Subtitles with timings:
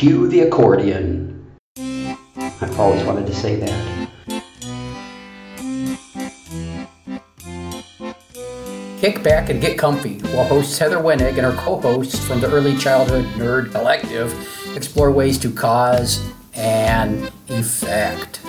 [0.00, 1.44] cue the accordion.
[1.76, 4.08] I've always wanted to say that.
[8.98, 12.50] Kick back and get comfy while hosts Heather Wenig and her co hosts from the
[12.50, 14.32] Early Childhood Nerd Collective
[14.74, 18.40] explore ways to cause and effect.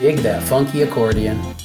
[0.00, 1.55] Dig that funky accordion.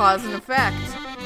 [0.00, 0.78] Cause and Effect.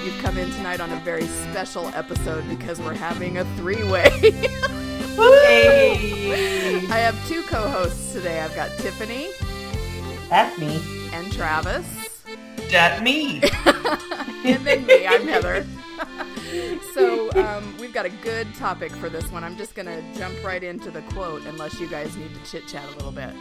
[0.05, 4.03] You've come in tonight on a very special episode because we're having a three way.
[6.91, 8.41] I have two co hosts today.
[8.41, 9.29] I've got Tiffany
[10.29, 10.83] That's me.
[11.13, 11.87] and Travis.
[12.73, 13.43] That me.
[14.45, 15.65] and then me, I'm Heather.
[16.95, 19.45] so um, we've got a good topic for this one.
[19.45, 22.67] I'm just going to jump right into the quote unless you guys need to chit
[22.67, 23.35] chat a little bit.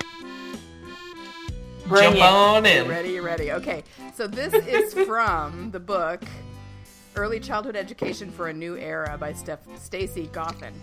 [1.88, 2.22] Bring Jump it.
[2.22, 2.88] on You in.
[2.88, 3.10] ready?
[3.10, 3.52] You ready?
[3.52, 3.84] Okay.
[4.16, 6.24] So this is from the book
[7.16, 10.74] Early Childhood Education for a New Era by Steph- Stacie Goffin.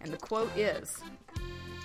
[0.00, 0.98] And the quote is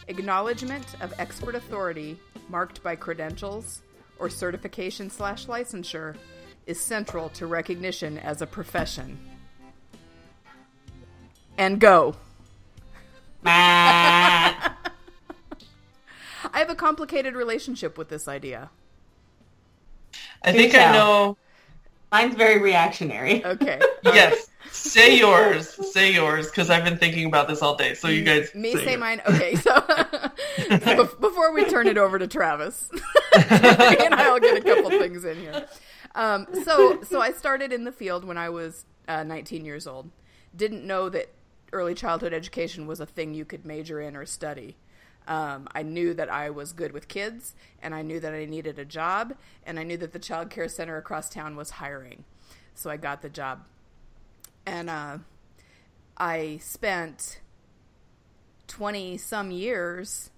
[0.08, 2.18] Acknowledgement of expert authority
[2.50, 3.82] marked by credentials
[4.18, 6.16] or certification slash licensure
[6.66, 9.18] is central to recognition as a profession.
[11.58, 12.16] And go.
[13.46, 14.76] Ah.
[16.54, 18.70] I have a complicated relationship with this idea.
[20.44, 20.76] I think.
[20.76, 21.38] I know.
[22.12, 23.46] Mine's very reactionary.
[23.46, 23.80] Okay.
[24.04, 24.50] Yes.
[24.72, 25.70] Say yours.
[25.94, 27.94] Say yours, because I've been thinking about this all day.
[27.94, 28.54] So you guys.
[28.56, 29.00] Me say yours.
[29.00, 29.22] mine.
[29.28, 29.84] Okay, so, so
[30.68, 32.90] bef- before we turn it over to Travis,
[33.36, 35.66] and I'll get a couple things in here.
[36.16, 40.10] Um, so, so I started in the field when I was uh, 19 years old.
[40.56, 41.30] Didn't know that
[41.72, 44.78] early childhood education was a thing you could major in or study.
[45.30, 48.80] Um, I knew that I was good with kids, and I knew that I needed
[48.80, 52.26] a job, and I knew that the child care center across town was hiring.
[52.74, 53.64] So I got the job,
[54.66, 55.20] and uh,
[56.18, 57.40] I spent
[58.68, 60.32] 20 some years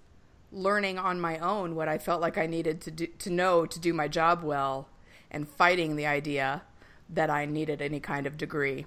[0.52, 3.80] learning on my own what I felt like I needed to do, to know to
[3.80, 4.88] do my job well
[5.30, 6.62] and fighting the idea
[7.08, 8.84] that I needed any kind of degree.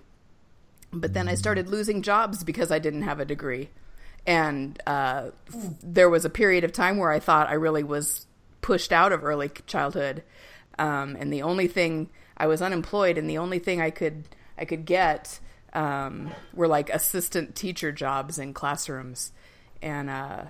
[0.94, 3.70] But then I started losing jobs because I didn't have a degree.
[4.28, 5.32] And uh,
[5.84, 8.26] there was a period of time where I thought I really was
[8.62, 10.24] pushed out of early childhood.
[10.80, 14.26] Um, and the only thing I was unemployed, and the only thing I could
[14.58, 15.40] I could get
[15.74, 19.32] um, were like assistant teacher jobs in classrooms.
[19.82, 20.46] And uh,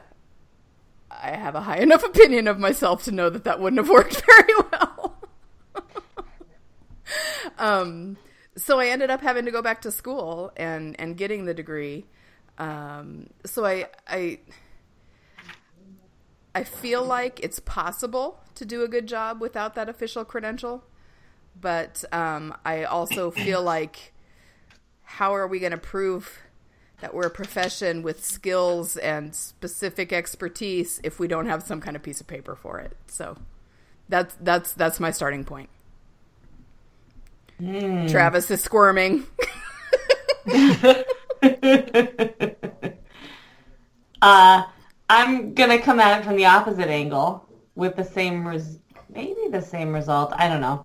[1.11, 4.23] I have a high enough opinion of myself to know that that wouldn't have worked
[4.25, 5.17] very well.
[7.57, 8.17] um,
[8.55, 12.05] so I ended up having to go back to school and, and getting the degree.
[12.57, 14.39] Um, so I, I,
[16.53, 20.83] I feel like it's possible to do a good job without that official credential,
[21.59, 24.13] but um, I also feel like
[25.03, 26.39] how are we going to prove
[27.01, 31.95] that we're a profession with skills and specific expertise if we don't have some kind
[31.95, 32.95] of piece of paper for it?
[33.07, 33.37] So
[34.07, 35.69] that's that's that's my starting point.
[38.09, 39.25] Travis is squirming.
[44.21, 44.63] Uh,
[45.07, 48.79] I'm gonna come at it from the opposite angle with the same res-
[49.13, 50.33] maybe the same result.
[50.35, 50.83] I don't know.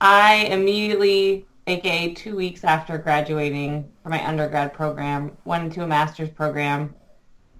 [0.00, 6.30] I immediately, aka two weeks after graduating from my undergrad program, went into a master's
[6.30, 6.94] program,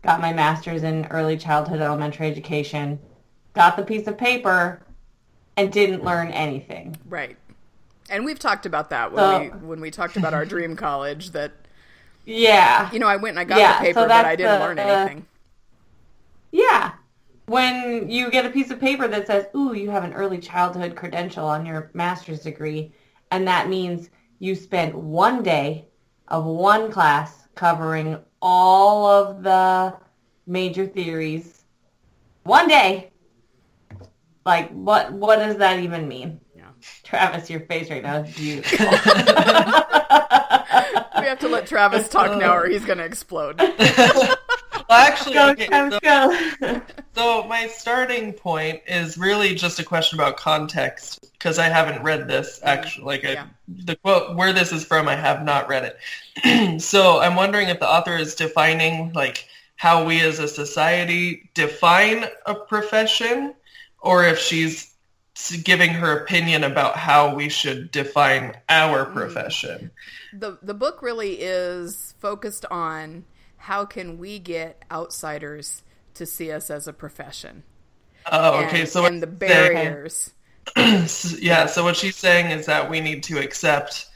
[0.03, 2.99] got my master's in early childhood elementary education,
[3.53, 4.83] got the piece of paper,
[5.57, 6.97] and didn't learn anything.
[7.09, 7.37] Right.
[8.11, 11.31] And we've talked about that when So- we when we talked about our dream college
[11.31, 11.53] that
[12.27, 12.91] Yeah.
[12.93, 14.65] you know I went and I got Yeah, the paper so but I didn't the-
[14.67, 15.27] learn anything.
[16.53, 16.93] Yeah.
[17.47, 20.95] When you get a piece of paper that says, ooh, you have an early childhood
[20.97, 22.93] credential on your master's degree,
[23.31, 24.09] and that means
[24.39, 25.87] you spent one day
[26.29, 29.95] of one class covering all of the
[30.47, 31.65] major theories.
[32.45, 33.11] One day.
[34.47, 36.41] Like, what, what does that even mean?
[36.57, 36.69] Yeah.
[37.03, 38.87] Travis, your face right now is beautiful.
[41.25, 43.59] We have to let Travis talk now or he's going to explode.
[44.87, 46.83] Well, actually, go, okay, Travis, so, go.
[47.15, 52.29] so my starting point is really just a question about context because I haven't read
[52.29, 52.69] this mm-hmm.
[52.69, 53.05] actually.
[53.05, 55.97] Like I, the quote where this is from, I have not read
[56.45, 56.81] it.
[56.83, 62.27] so I'm wondering if the author is defining like how we as a society define
[62.45, 63.55] a profession,
[64.01, 64.94] or if she's s-
[65.65, 69.13] giving her opinion about how we should define our mm.
[69.15, 69.91] profession.
[70.33, 73.25] the the book really is focused on
[73.57, 75.83] how can we get outsiders
[76.15, 77.63] to see us as a profession
[78.31, 78.87] Oh, okay.
[78.87, 80.33] so and the she's saying- barriers.
[81.43, 81.67] yeah.
[81.67, 84.07] So what she's saying is that we need to accept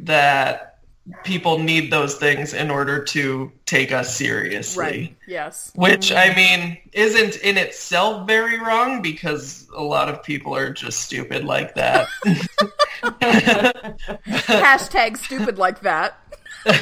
[0.00, 0.75] that
[1.24, 4.82] people need those things in order to take us seriously.
[4.82, 5.16] Right.
[5.26, 5.70] Yes.
[5.74, 11.00] Which I mean isn't in itself very wrong because a lot of people are just
[11.00, 12.08] stupid like that.
[14.26, 16.18] Hashtag stupid like that.
[16.64, 16.80] but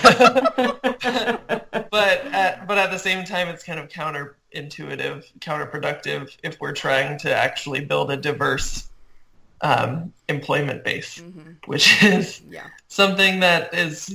[1.93, 7.35] at, but at the same time, it's kind of counterintuitive, counterproductive if we're trying to
[7.35, 8.89] actually build a diverse
[9.61, 11.23] um, employment base,
[11.67, 12.67] which is Yeah.
[12.95, 14.07] Something that is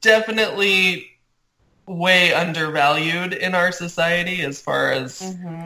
[0.00, 1.06] definitely
[1.86, 5.20] way undervalued in our society as far as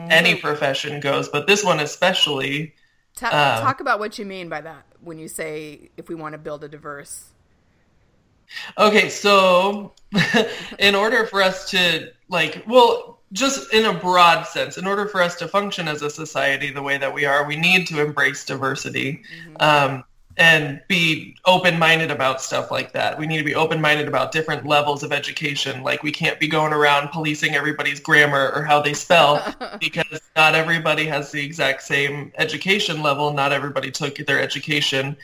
[0.09, 2.73] any profession goes, but this one especially.
[3.15, 6.33] Ta- Um, talk about what you mean by that when you say if we want
[6.33, 7.25] to build a diverse.
[8.77, 9.93] Okay, so
[10.79, 15.21] in order for us to like, well, just in a broad sense, in order for
[15.21, 18.43] us to function as a society the way that we are, we need to embrace
[18.45, 19.23] diversity
[19.59, 20.03] um,
[20.39, 23.19] and be open-minded about stuff like that.
[23.19, 25.83] We need to be open-minded about different levels of education.
[25.83, 29.43] Like, we can't be going around policing everybody's grammar or how they spell
[29.81, 33.33] because not everybody has the exact same education level.
[33.33, 35.17] Not everybody took their education,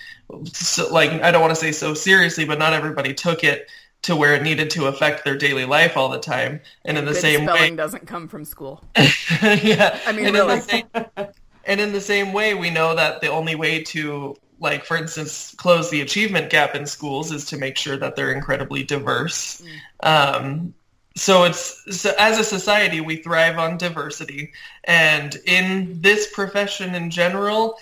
[0.52, 3.70] so, like, I don't want to say so seriously, but not everybody took it
[4.02, 6.60] to where it needed to affect their daily life all the time.
[6.84, 8.84] And in the same way, spelling doesn't come from school.
[8.98, 9.98] yeah.
[10.06, 10.54] I mean, and really.
[10.54, 11.28] In the same,
[11.66, 15.54] and in the same way, we know that the only way to, like, for instance,
[15.58, 19.62] close the achievement gap in schools is to make sure that they're incredibly diverse.
[20.02, 20.74] Um,
[21.16, 24.52] so it's so as a society, we thrive on diversity,
[24.84, 27.78] and in this profession in general,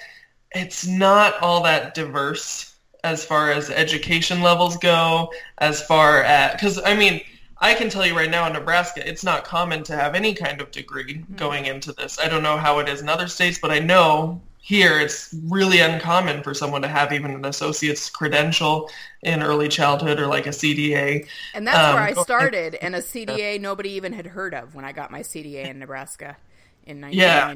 [0.51, 6.81] it's not all that diverse as far as education levels go, as far as because
[6.83, 7.21] I mean.
[7.59, 10.59] I can tell you right now in Nebraska, it's not common to have any kind
[10.59, 12.19] of degree going into this.
[12.19, 15.79] I don't know how it is in other states, but I know here it's really
[15.79, 18.89] uncommon for someone to have even an associate's credential
[19.21, 21.27] in early childhood or like a CDA.
[21.53, 24.85] And that's where Um, I started, and a CDA nobody even had heard of when
[24.85, 26.37] I got my CDA in Nebraska
[26.83, 27.53] in Yeah.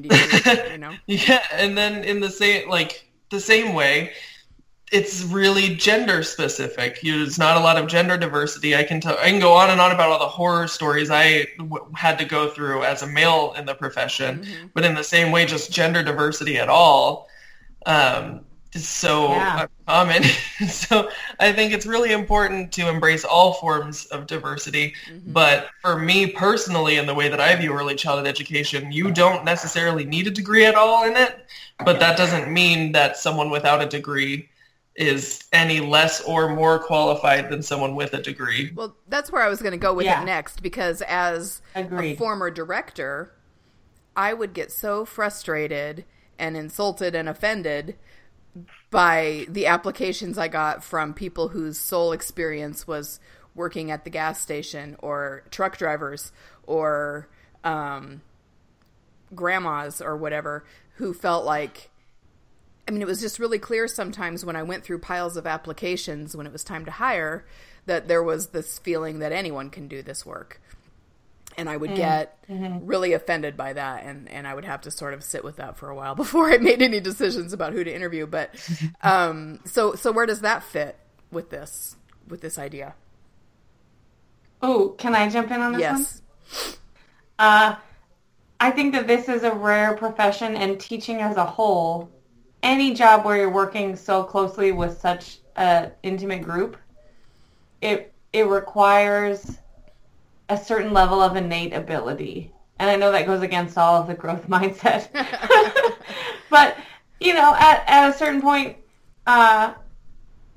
[0.68, 4.14] you know, Yeah, and then in the same like the same way,
[4.92, 7.02] it's really gender specific.
[7.02, 8.76] There's not a lot of gender diversity.
[8.76, 9.18] I can tell.
[9.20, 12.26] I can go on and on about all the horror stories I w- had to
[12.26, 14.68] go through as a male in the profession, Mm-hmm.
[14.74, 17.28] but in the same way, just gender diversity at all
[17.86, 18.42] um,
[18.74, 19.68] is so Yeah.
[19.88, 20.24] uncommon.
[20.70, 24.94] so I think it's really important to embrace all forms of diversity.
[25.12, 25.34] Mm-hmm.
[25.34, 29.44] But for me personally, in the way that I view early childhood education, you don't
[29.44, 31.46] necessarily need a degree at all in it.
[31.84, 34.48] But that doesn't mean that someone without a degree
[34.98, 38.72] is any less or more qualified than someone with a degree.
[38.76, 40.24] well, that's where I was going to go with Yeah.
[40.24, 43.32] it next because as a former director,
[44.16, 46.04] I would get so frustrated
[46.40, 47.96] and insulted and offended
[48.90, 53.20] by the applications I got from people whose sole experience was
[53.54, 56.32] working at the gas station or truck drivers
[56.64, 57.28] or
[57.64, 58.22] um,
[59.36, 60.66] grandmas or whatever
[60.96, 61.92] who felt like
[62.88, 66.36] I mean, it was just really clear sometimes when I went through piles of applications
[66.36, 67.46] when it was time to hire
[67.86, 70.62] that there was this feeling that anyone can do this work.
[71.58, 72.38] And I would get
[72.80, 75.78] really offended by that, and, and I would have to sort of sit with that
[75.78, 78.28] for a while before I made any decisions about who to interview.
[78.28, 78.56] But
[79.02, 80.98] um, so so where does that fit
[81.32, 82.96] with this with this idea?
[84.62, 86.10] Oh, can I jump in on this one?
[86.10, 86.22] Yes,
[87.40, 87.76] Uh,
[88.60, 92.12] I think that this is a rare profession and teaching as a whole,
[92.64, 96.78] any job where you're working so closely with such an intimate group,
[97.82, 99.58] it it requires
[100.50, 102.52] a certain level of innate ability.
[102.80, 105.08] And I know that goes against all of the growth mindset.
[106.50, 106.78] but,
[107.20, 108.78] you know, at, at a certain point,
[109.26, 109.74] uh,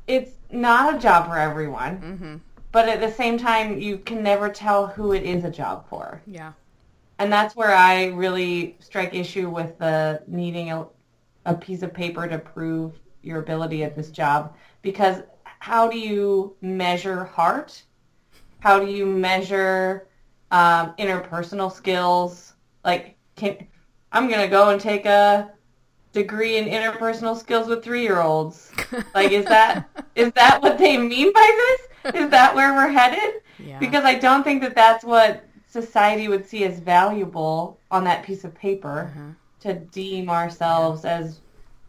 [0.07, 2.43] it's not a job for everyone.
[2.73, 6.23] But at the same time, you can never tell who it is a job for.
[6.27, 6.53] yeah,
[7.19, 10.87] And that's where I really strike issue with the needing a,
[11.51, 14.55] a piece of paper to prove your ability at this job.
[14.83, 17.83] Because how do you measure heart?
[18.61, 20.07] How do you measure
[20.51, 22.55] um, interpersonal skills?
[22.85, 23.67] Like, can,
[24.13, 25.51] I'm going to go and take a
[26.13, 28.73] degree in interpersonal skills with three-year-olds.
[29.15, 32.15] Like, is that is that what they mean by this?
[32.17, 33.41] Is that where we're headed?
[33.59, 33.79] Yeah.
[33.79, 38.43] Because I don't think that that's what society would see as valuable on that piece
[38.43, 41.41] of paper to deem ourselves as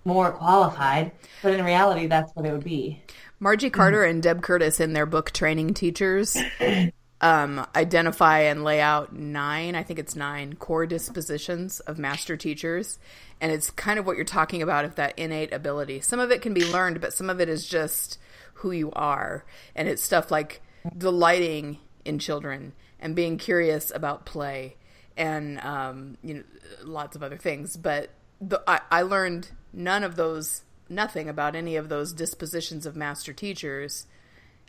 [0.06, 1.12] more qualified.
[1.42, 3.02] But in reality, that's what it would be.
[3.40, 6.38] Margie Carter and Deb Curtis in their book Training Teachers
[7.22, 13.00] um, identify and lay out nine, I think it's nine core dispositions of master teachers.
[13.40, 16.02] And it's kind of what you're talking about of that innate ability.
[16.02, 18.20] Some of it can be learned, but some of it is just
[18.56, 19.46] who you are.
[19.76, 20.62] And it's stuff like
[20.96, 24.76] delighting in children and being curious about play
[25.18, 26.44] and um, you know
[26.84, 27.78] lots of other things.
[27.78, 32.96] But the, I, I learned none of those, nothing about any of those dispositions of
[32.96, 34.08] master teachers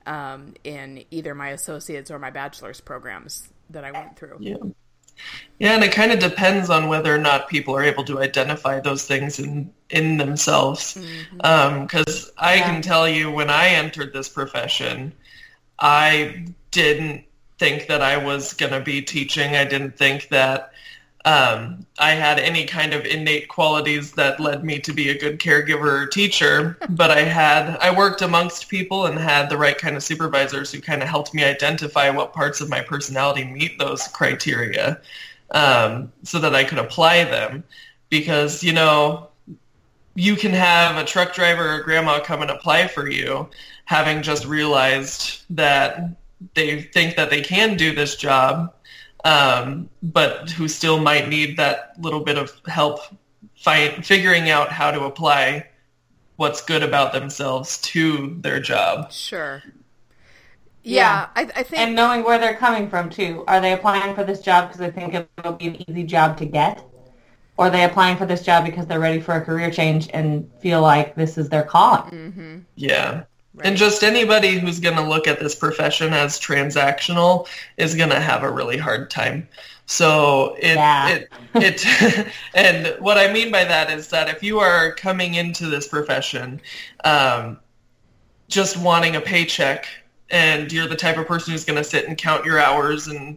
[0.06, 4.38] um, in either my associates or my bachelor's programs that I went through.
[4.40, 4.56] Yeah.
[5.58, 8.80] Yeah, and it kind of depends on whether or not people are able to identify
[8.80, 10.94] those things in in themselves.
[11.36, 12.64] Because um, I Yeah.
[12.64, 15.12] can tell you, when I entered this profession,
[15.78, 17.24] I didn't
[17.62, 19.54] think that I was going to be teaching.
[19.54, 20.72] I didn't think that
[21.24, 25.38] um, I had any kind of innate qualities that led me to be a good
[25.38, 26.76] caregiver or teacher.
[26.88, 30.80] But I had I worked amongst people and had the right kind of supervisors who
[30.80, 35.00] kind of helped me identify what parts of my personality meet those criteria,
[35.52, 37.62] um, so that I could apply them.
[38.10, 39.28] Because you know,
[40.16, 43.48] you can have a truck driver or grandma come and apply for you,
[43.84, 46.16] having just realized that
[46.54, 48.74] they think that they can do this job,
[49.24, 53.00] um, but who still might need that little bit of help
[53.56, 55.68] find, figuring out how to apply
[56.36, 59.12] what's good about themselves to their job.
[59.12, 59.62] Sure.
[60.82, 63.44] Yeah, I, I think And knowing where they're coming from too.
[63.46, 66.44] Are they applying for this job because they think it'll be an easy job to
[66.44, 66.84] get?
[67.56, 70.50] Or are they applying for this job because they're ready for a career change and
[70.60, 72.66] feel like this is their calling?
[72.74, 73.24] Yeah.
[73.60, 78.20] And just anybody who's going to look at this profession as transactional is going to
[78.20, 79.46] have a really hard time.
[79.86, 81.08] So it, Yeah.
[81.08, 85.66] it, it, and what I mean by that is that if you are coming into
[85.66, 86.60] this profession,
[87.04, 87.58] um,
[88.48, 89.86] just wanting a paycheck
[90.30, 93.36] and you're the type of person who's going to sit and count your hours and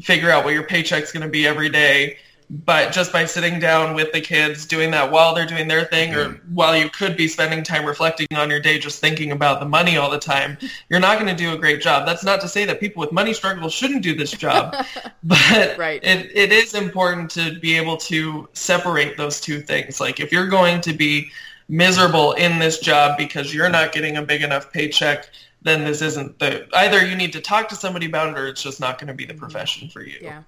[0.00, 3.94] figure out what your paycheck's going to be every day, but just by sitting down
[3.94, 6.54] with the kids doing that while they're doing their thing or mm-hmm.
[6.54, 9.96] while you could be spending time reflecting on your day just thinking about the money
[9.96, 10.56] all the time
[10.88, 13.10] you're not going to do a great job that's not to say that people with
[13.10, 14.74] money struggles shouldn't do this job
[15.24, 16.02] but Right.
[16.04, 20.48] it, it is important to be able to separate those two things like if you're
[20.48, 21.30] going to be
[21.68, 25.28] miserable in this job because you're not getting a big enough paycheck
[25.62, 28.62] then this isn't the either you need to talk to somebody about it or it's
[28.62, 29.40] just not going to be the mm-hmm.
[29.40, 30.42] profession for you yeah.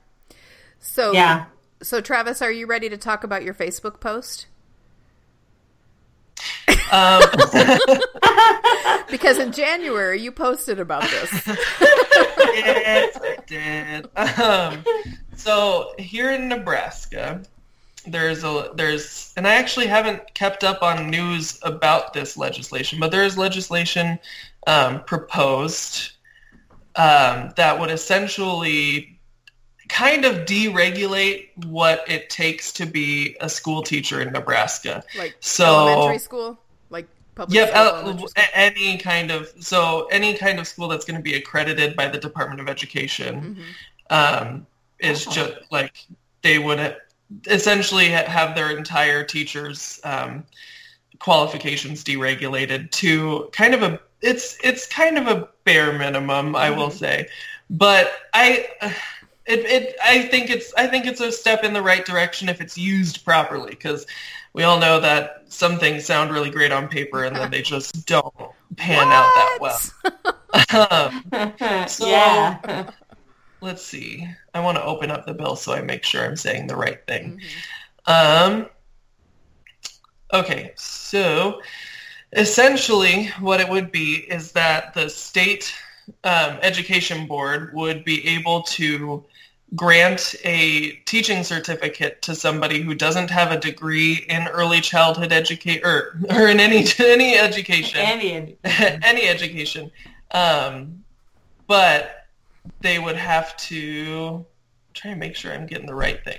[0.81, 1.47] So Yeah.
[1.83, 4.47] So Travis, are you ready to talk about your Facebook post?
[6.93, 7.23] um,
[9.11, 11.31] Because in January you posted about this.
[11.47, 14.09] yes, I did.
[14.17, 14.85] Um,
[15.37, 17.43] so here in Nebraska,
[18.07, 23.11] there's a there's and I actually haven't kept up on news about this legislation, but
[23.11, 24.19] there is legislation
[24.67, 26.13] um, proposed
[26.97, 29.18] um, that would essentially
[29.89, 35.03] kind of deregulate what it takes to be a school teacher in Nebraska.
[35.17, 36.59] Like So- elementary school?
[36.91, 38.29] Like public Yep, school, uh, school?
[38.55, 42.19] any kind of so any kind of school that's going to be accredited by the
[42.19, 43.57] Department of Education
[44.11, 44.45] Mm-hmm.
[44.45, 44.67] um,
[44.99, 46.07] is just like
[46.43, 46.97] they would
[47.49, 50.45] essentially have their entire teachers' um,
[51.19, 56.91] qualifications deregulated to kind of a it's it's kind of a bare minimum, I will
[56.91, 57.29] say,
[57.71, 58.67] but I.
[59.49, 62.61] It, it, I think it's, I think it's a step in the right direction if
[62.61, 64.07] it's used properly, because
[64.53, 68.05] we all know that some things sound really great on paper and then they just
[68.07, 68.35] don't
[68.77, 69.81] pan out that well.
[71.89, 72.91] So- yeah.
[73.63, 74.29] let's see.
[74.53, 77.05] I want to open up the bill so I make sure I'm saying the right
[77.07, 77.41] thing.
[78.07, 78.67] Um,
[80.33, 81.63] okay, so
[82.33, 85.75] essentially what it would be is that the state
[86.25, 89.25] um, education board would be able to
[89.75, 95.85] grant a teaching certificate to somebody who doesn't have a degree in early childhood education
[95.85, 99.91] or, or in any any education Andy, any education.
[100.31, 101.05] Um,
[101.67, 102.27] but
[102.81, 104.45] they would have to
[104.95, 106.39] try and make sure I'm getting the right thing.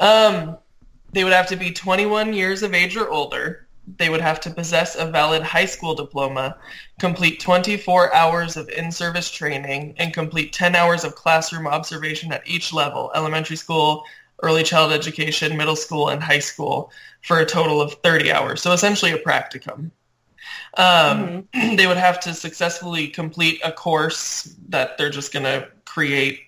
[0.00, 0.58] Um,
[1.12, 3.65] they would have to be 21 years of age or older.
[3.98, 6.56] They would have to possess a valid high school diploma,
[6.98, 12.72] complete 24 hours of in-service training, and complete 10 hours of classroom observation at each
[12.72, 14.04] level, elementary school,
[14.42, 16.90] early child education, middle school, and high school,
[17.22, 18.60] for a total of 30 hours.
[18.60, 19.90] So essentially a practicum.
[20.76, 26.40] Um, They would have to successfully complete a course that they're just going to create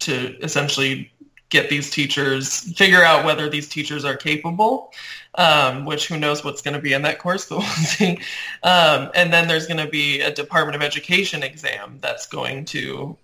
[0.00, 1.12] to essentially
[1.50, 4.92] get these teachers, figure out whether these teachers are capable,
[5.36, 8.18] um, which who knows what's going to be in that course, but we'll see.
[8.62, 13.16] Um, and then there's going to be a Department of Education exam that's going to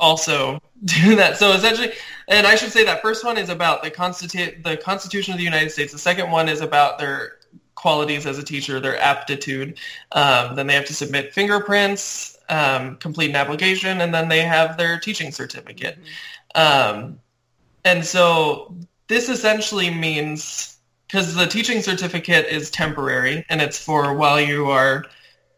[0.00, 1.36] also do that.
[1.36, 1.92] So essentially,
[2.28, 5.44] and I should say that first one is about the constitu- the Constitution of the
[5.44, 5.92] United States.
[5.92, 7.38] The second one is about their
[7.74, 9.78] qualities as a teacher, their aptitude.
[10.12, 14.76] Um, then they have to submit fingerprints, um, complete an application, and then they have
[14.76, 15.98] their teaching certificate.
[16.54, 17.18] Um,
[17.84, 18.76] and so
[19.08, 25.04] this essentially means because the teaching certificate is temporary and it's for while you are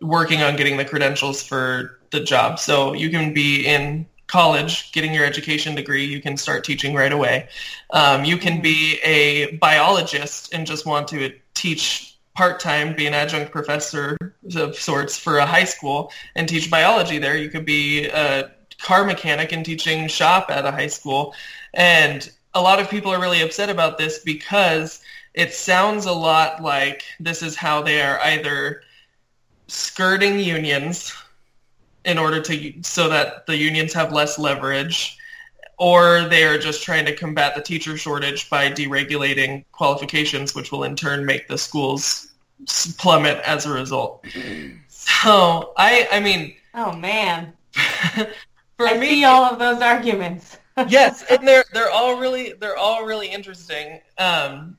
[0.01, 2.59] working on getting the credentials for the job.
[2.59, 6.05] So you can be in college getting your education degree.
[6.05, 7.49] You can start teaching right away.
[7.91, 13.51] Um, you can be a biologist and just want to teach part-time, be an adjunct
[13.51, 14.17] professor
[14.55, 17.37] of sorts for a high school and teach biology there.
[17.37, 21.35] You could be a car mechanic and teaching shop at a high school.
[21.75, 25.01] And a lot of people are really upset about this because
[25.35, 28.83] it sounds a lot like this is how they are either
[29.69, 31.13] skirting unions
[32.05, 35.19] in order to so that the unions have less leverage
[35.79, 40.85] or they are just trying to combat the teacher shortage by deregulating qualifications which will
[40.85, 42.29] in turn make the schools
[42.97, 44.25] plummet as a result
[44.89, 47.55] so i i mean Oh man,
[48.77, 50.59] for I me see all of those arguments.
[50.89, 54.01] yes, and they're they're all really they're all really interesting.
[54.19, 54.77] Um,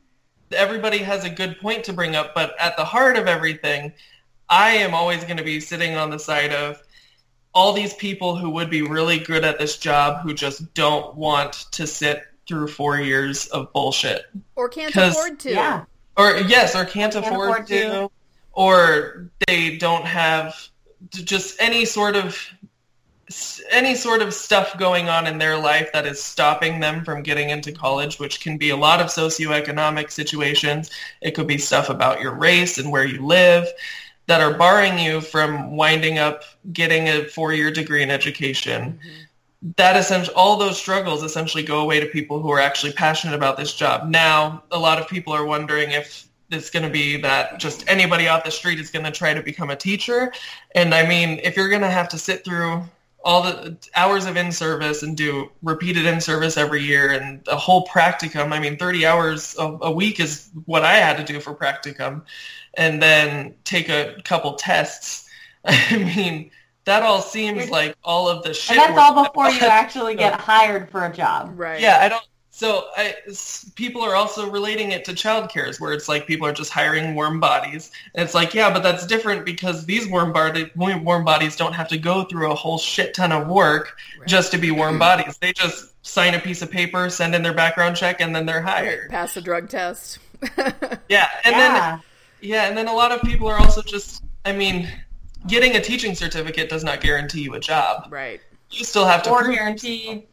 [0.52, 3.94] everybody has a good point to bring up, but at the heart of everything,
[4.50, 6.82] I am always going to be sitting on the side of
[7.54, 11.54] all these people who would be really good at this job who just don't want
[11.72, 14.26] to sit through four years of bullshit.
[14.56, 15.50] Or can't afford to.
[15.50, 15.86] Yeah,
[16.16, 18.12] Or yes, or can't, afford, afford to, to.
[18.54, 20.70] or they don't have
[21.12, 22.38] just any sort of
[23.72, 27.50] any sort of stuff going on in their life that is stopping them from getting
[27.50, 30.90] into college, which can be a lot of socioeconomic situations.
[31.22, 33.68] It could be stuff about your race and where you live
[34.28, 38.94] that are barring you from winding up getting a four-year degree in education.
[38.94, 39.72] Mm-hmm.
[39.76, 43.58] That essentially, all those struggles essentially go away to people who are actually passionate about
[43.58, 44.08] this job.
[44.08, 48.28] Now, a lot of people are wondering if it's going to be that just anybody
[48.28, 50.32] off the street is going to try to become a teacher.
[50.76, 52.84] And I mean, if you're going to have to sit through
[53.24, 58.54] all the hours of in-service and do repeated in-service every year and a whole practicum,
[58.54, 62.24] I mean, 30 hours a, a week is what I had to do for practicum.
[62.76, 65.28] And then take a couple tests.
[65.66, 66.52] I mean,
[66.86, 68.78] that all seems like all of the shit.
[68.78, 71.52] and that's work all that- before you actually get hired for a job.
[71.56, 71.82] Right.
[71.82, 72.26] yeah, I don't.
[72.58, 76.52] So I, s- people are also relating it to childcares, where it's like people are
[76.52, 80.72] just hiring warm bodies, and it's like, yeah, but that's different because these warm body
[80.76, 84.58] warm bodies don't have to go through a whole shit ton of work just to
[84.58, 84.98] be warm mm-hmm.
[84.98, 85.38] bodies.
[85.38, 88.64] They just sign a piece of paper, send in their background check, and then they're
[88.64, 89.12] hired.
[89.12, 90.18] Pass the drug test.
[91.10, 92.00] Yeah, and then yeah,
[92.42, 94.90] yeah, and then a lot of people are also just, I mean,
[95.46, 98.08] getting a teaching certificate does not guarantee you a job.
[98.10, 98.42] right.
[98.72, 100.26] You still have to or prove guarantee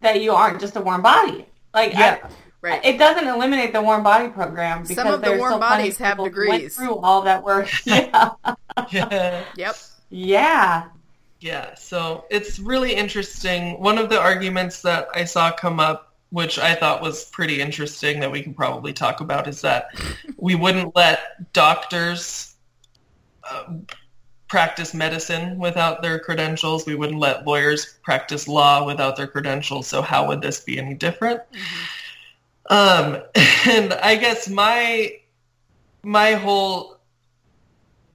[0.00, 1.46] that you aren't just a warm body.
[1.76, 2.18] Like, Yeah.
[2.24, 2.28] I-
[2.62, 2.84] Right.
[2.84, 6.16] it doesn't eliminate the warm body program because Some of the warm so bodies have
[6.16, 7.68] people who went through all that work.
[7.84, 8.30] yeah,
[8.90, 9.44] Yeah.
[9.56, 9.76] Yep.
[10.10, 10.84] yeah.
[11.38, 13.80] Yeah, so it's really interesting.
[13.80, 18.18] One of the arguments that I saw come up, which I thought was pretty interesting
[18.20, 19.88] that we can probably talk about, is that
[20.38, 22.54] we wouldn't let doctors
[23.48, 23.64] uh,
[24.48, 26.86] practice medicine without their credentials.
[26.86, 29.86] We wouldn't let lawyers practice law without their credentials.
[29.86, 31.40] So how would this be any different?
[32.70, 33.22] Um,
[33.66, 35.18] and I guess my
[36.02, 36.98] my whole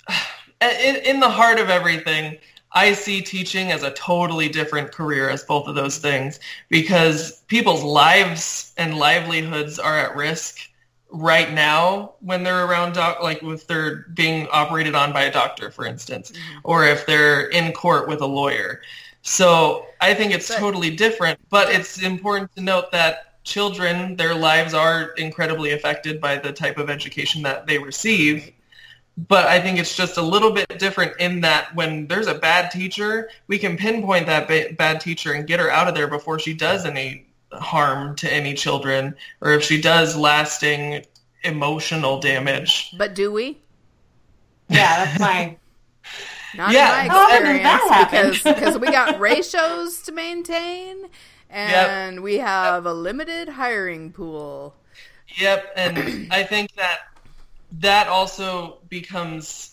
[0.62, 2.38] in, in the heart of everything,
[2.74, 6.40] I see teaching as a totally different career as both of those things
[6.70, 10.71] because people's lives and livelihoods are at risk
[11.12, 15.70] right now when they're around doc like if they're being operated on by a doctor
[15.70, 16.60] for instance mm-hmm.
[16.64, 18.82] or if they're in court with a lawyer.
[19.22, 24.74] So i think it's totally different but it's important to note that children their lives
[24.74, 28.52] are incredibly affected by the type of education that they receive.
[29.28, 32.72] But I think it's just a little bit different in that when there's a bad
[32.72, 36.40] teacher, we can pinpoint that ba- bad teacher and get her out of there before
[36.40, 41.06] she does any harm to any children or if she does lasting
[41.44, 42.94] emotional damage.
[42.98, 43.58] But do we?
[44.70, 45.58] Yeah, that's my.
[46.56, 47.04] Not Yeah.
[47.04, 48.32] in my oh, often does that experience happen?
[48.32, 51.10] because because we got ratios to maintain
[51.50, 54.76] and we have a limited hiring pool.
[55.38, 57.00] Yep, and I think that
[57.80, 59.71] that also becomes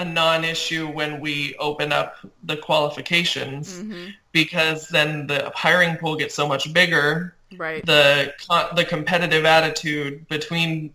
[0.00, 4.08] a non-issue when we open up the qualifications mm-hmm.
[4.32, 7.84] because then the hiring pool gets so much bigger Right.
[7.84, 8.32] the
[8.76, 10.94] the competitive attitude between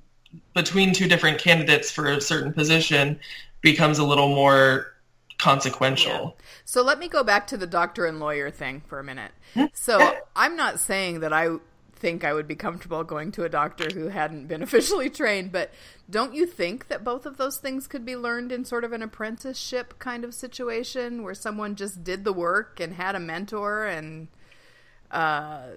[0.54, 3.20] between two different candidates for a certain position
[3.62, 4.94] becomes a little more
[5.38, 6.38] consequential.
[6.63, 9.32] So let me go back to the doctor and lawyer thing for a minute.
[9.54, 9.65] Hmm?
[9.74, 11.58] So I'm not saying that I
[11.96, 15.72] think I would be comfortable going to a doctor who hadn't been officially trained, but
[16.10, 19.02] don't you think that both of those things could be learned in sort of an
[19.02, 24.28] apprenticeship kind of situation where someone just did the work and had a mentor and
[25.12, 25.68] uh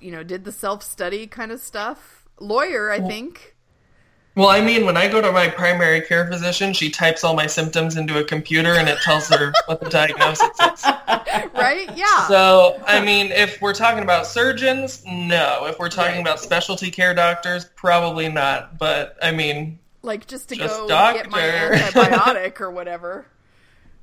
[0.00, 2.26] you know, did the self-study kind of stuff?
[2.40, 3.54] Lawyer, I think.
[4.40, 7.46] Well, I mean, when I go to my primary care physician, she types all my
[7.46, 10.84] symptoms into a computer and it tells her what the diagnosis is.
[11.54, 11.94] Right?
[11.94, 12.26] Yeah.
[12.26, 15.66] So, I mean, if we're talking about surgeons, no.
[15.66, 16.20] If we're talking Right.
[16.22, 18.78] about specialty care doctors, probably not.
[18.78, 23.26] But I mean, like just to Just go get my antibiotic or whatever.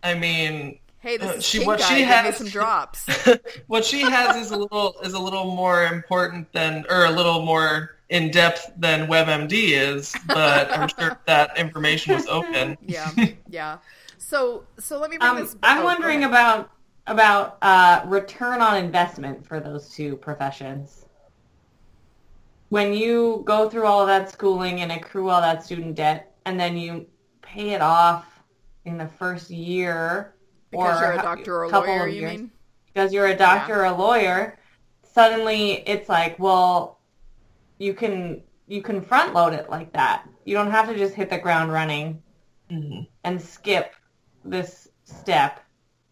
[0.04, 3.08] I mean, Hey, this Uh, is she- what she has- some drops.
[3.68, 7.44] what she has is a little is a little more important than or a little
[7.46, 12.78] more in depth than WebMD is, but I'm sure that information was open.
[12.86, 13.10] yeah,
[13.48, 13.78] yeah.
[14.18, 15.56] So, so let me bring Um, this.
[15.64, 16.72] I'm oh, wondering about
[17.08, 21.06] about uh, return on investment for those two professions.
[22.68, 26.60] When you go through all of that schooling and accrue all that student debt, and
[26.60, 27.06] then you
[27.42, 28.26] pay it off
[28.84, 30.34] in the first year,
[30.72, 32.08] because or you're a a doctor or a lawyer.
[32.08, 32.52] You years, mean?
[32.88, 34.58] because you're a doctor or a lawyer,
[35.04, 37.00] suddenly it's like, well,
[37.78, 40.28] you can you can front load it like that.
[40.46, 42.22] You don't have to just hit the ground running
[42.72, 43.08] Mhm.
[43.24, 43.94] and skip
[44.44, 45.62] this step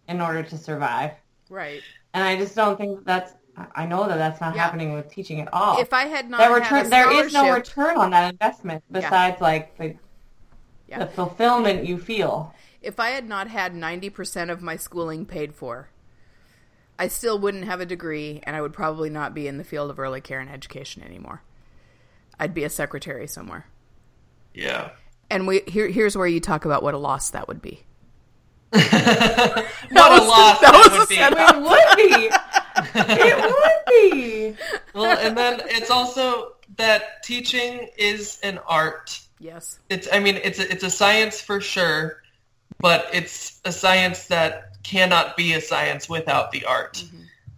[0.08, 1.12] in order to survive.
[1.50, 1.82] Right.
[2.14, 3.34] And I just don't think that's.
[3.74, 4.64] I know that that's not Yeah.
[4.64, 5.80] happening with teaching at all.
[5.80, 8.84] If I had not that had return, a there is no return on that investment
[8.92, 9.96] besides like the,
[10.88, 11.00] Yeah.
[11.00, 12.54] the fulfillment you feel.
[12.86, 15.90] If I had not had ninety percent of my schooling paid for,
[17.00, 19.90] I still wouldn't have a degree, and I would probably not be in the field
[19.90, 21.42] of early care and education anymore.
[22.40, 23.66] I'd be a secretary somewhere.
[24.54, 24.92] Yeah.
[25.30, 27.82] And we here, here's where you talk about what a loss that would be.
[28.72, 32.28] What was- a loss that that, was would be.
[33.00, 33.14] It would be.
[33.24, 34.56] it would be.
[34.94, 39.20] Well, and then it's also that teaching is an art.
[39.40, 39.80] Yes.
[39.90, 42.22] It's I mean it's a, it's a science for sure,
[42.80, 47.04] but it's a science that cannot be a science without the art.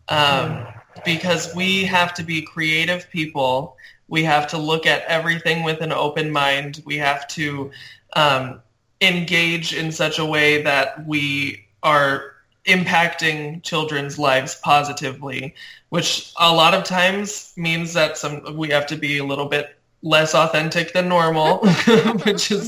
[0.10, 0.66] Um,
[1.06, 3.78] because we have to be creative people.
[4.08, 6.82] We have to look at everything with an open mind.
[6.86, 7.72] We have to
[8.16, 8.62] um,
[9.02, 12.34] engage in such a way that we are
[12.66, 15.56] impacting children's lives positively,
[15.90, 19.77] which a lot of times means that some we have to be a little bit
[20.04, 21.58] less authentic than normal,
[22.26, 22.68] which is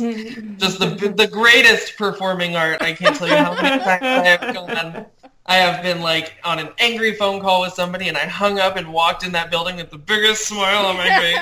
[0.58, 2.82] just the the greatest performing art.
[2.82, 5.06] I can't tell you how many times I have gone.
[5.46, 8.76] I have been like on an angry phone call with somebody, and I hung up
[8.78, 11.38] and walked in that building with the biggest smile on my face.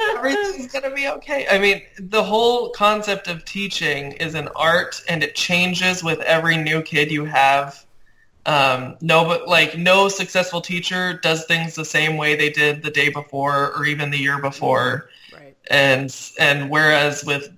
[0.16, 1.46] Everything's gonna be okay.
[1.48, 6.56] I mean, the whole concept of teaching is an art, and it changes with every
[6.56, 7.84] new kid you have.
[8.46, 12.90] Um, no, but like no successful teacher does things the same way they did the
[12.90, 15.10] day before or even the year before.
[15.32, 15.56] Right.
[15.70, 17.52] and and whereas with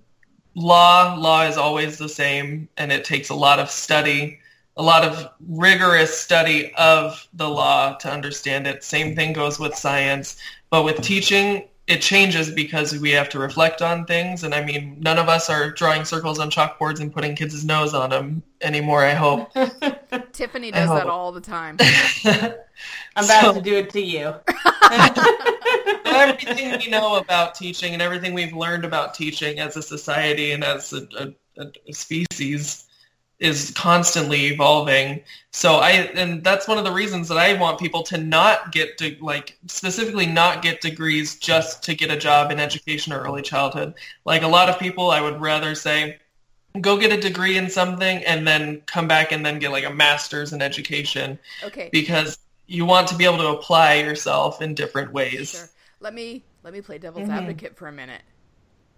[0.55, 4.39] law law is always the same and it takes a lot of study
[4.77, 8.83] a lot of rigorous study of the law to understand it.
[8.83, 10.39] Same thing goes with science.
[10.71, 14.97] But with teaching it changes because we have to reflect on things and i mean
[15.01, 19.05] none of us are drawing circles on chalkboards and putting kids' nose on them anymore
[19.05, 19.53] i hope
[20.33, 20.99] Tiffany does hope.
[20.99, 21.77] that all the time.
[23.17, 24.35] I'm about So- to do it to you.
[26.05, 30.63] everything we know about teaching and everything we've learned about teaching as a society and
[30.65, 31.07] as a,
[31.59, 32.87] a, a species
[33.43, 35.21] is constantly evolving.
[35.51, 38.97] So I and that's one of the reasons that I want people to not get
[38.99, 43.43] to like specifically not get degrees just to get a job in education or early
[43.43, 43.95] childhood.
[44.25, 46.19] Like a lot of people I would rather say
[46.81, 49.93] go get a degree in something and then come back and then get like a
[49.93, 51.91] master's in education Okay.
[51.93, 55.51] because you want to be able to apply yourself in different ways.
[55.51, 55.69] Sure.
[56.01, 57.39] Let me let me play devil's Mhm.
[57.39, 58.23] advocate for a minute.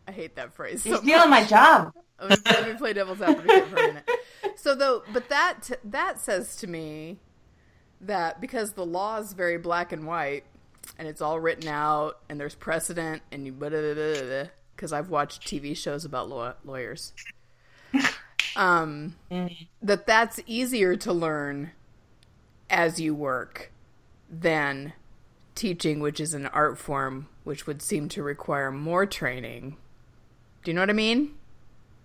[0.06, 0.84] I hate that phrase.
[0.84, 1.92] You're so stealing my job.
[2.20, 4.08] Let me, let me play devil's advocate for a minute.
[4.54, 7.18] So though, but that that says to me
[8.00, 10.44] that because the law is very black and white,
[10.96, 16.04] and it's all written out, and there's precedent, and you because I've watched TV shows
[16.04, 17.12] about law, lawyers,
[18.56, 19.16] um,
[19.82, 21.72] that that's easier to learn
[22.70, 23.72] as you work
[24.30, 24.92] than
[25.54, 29.76] teaching, which is an art form, which would seem to require more training.
[30.64, 31.34] Do you know what I mean?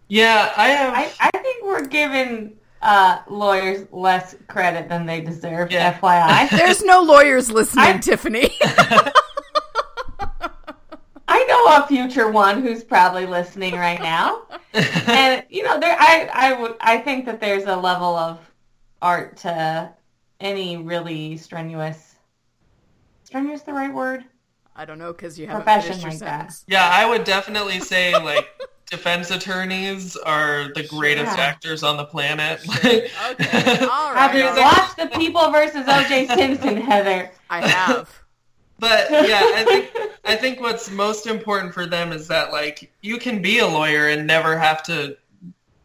[0.07, 0.93] Yeah, I have.
[0.93, 5.71] I, I think we're giving uh, lawyers less credit than they deserve.
[5.71, 5.97] Yeah.
[5.99, 8.49] FYI, There's no lawyers listening, I- Tiffany.
[11.31, 14.43] I know know a future one who's probably listening right now.
[14.73, 18.39] and you know, there I I would I think that there's a level of
[19.01, 19.91] art to
[20.39, 22.15] any really strenuous
[23.23, 24.25] strenuous the right word?
[24.79, 26.55] I don't know because you haven't Profession finished your like that.
[26.67, 28.47] Yeah, I would definitely say like
[28.89, 31.43] defense attorneys are the greatest Yeah.
[31.43, 32.61] actors on the planet.
[32.77, 34.57] Okay, all Have you all right.
[34.57, 36.27] watched the People versus O.J.
[36.27, 37.29] Simpson, Heather?
[37.49, 38.09] I have.
[38.79, 39.91] But yeah, I think
[40.23, 44.07] I think what's most important for them is that like you can be a lawyer
[44.07, 45.17] and never have to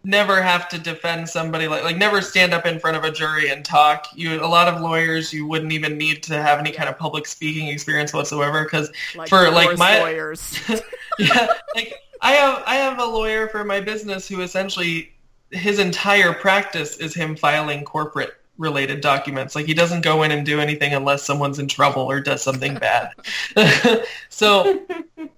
[0.05, 3.51] never have to defend somebody like like never stand up in front of a jury
[3.51, 4.07] and talk.
[4.15, 7.27] You a lot of lawyers you wouldn't even need to have any kind of public
[7.27, 10.61] speaking experience whatsoever because Like for like my lawyers.
[11.19, 15.13] yeah, like I have I have a lawyer for my business who essentially
[15.51, 19.55] his entire practice is him filing corporate related documents.
[19.55, 22.75] Like he doesn't go in and do anything unless someone's in trouble or does something
[22.77, 23.11] bad.
[24.29, 24.81] so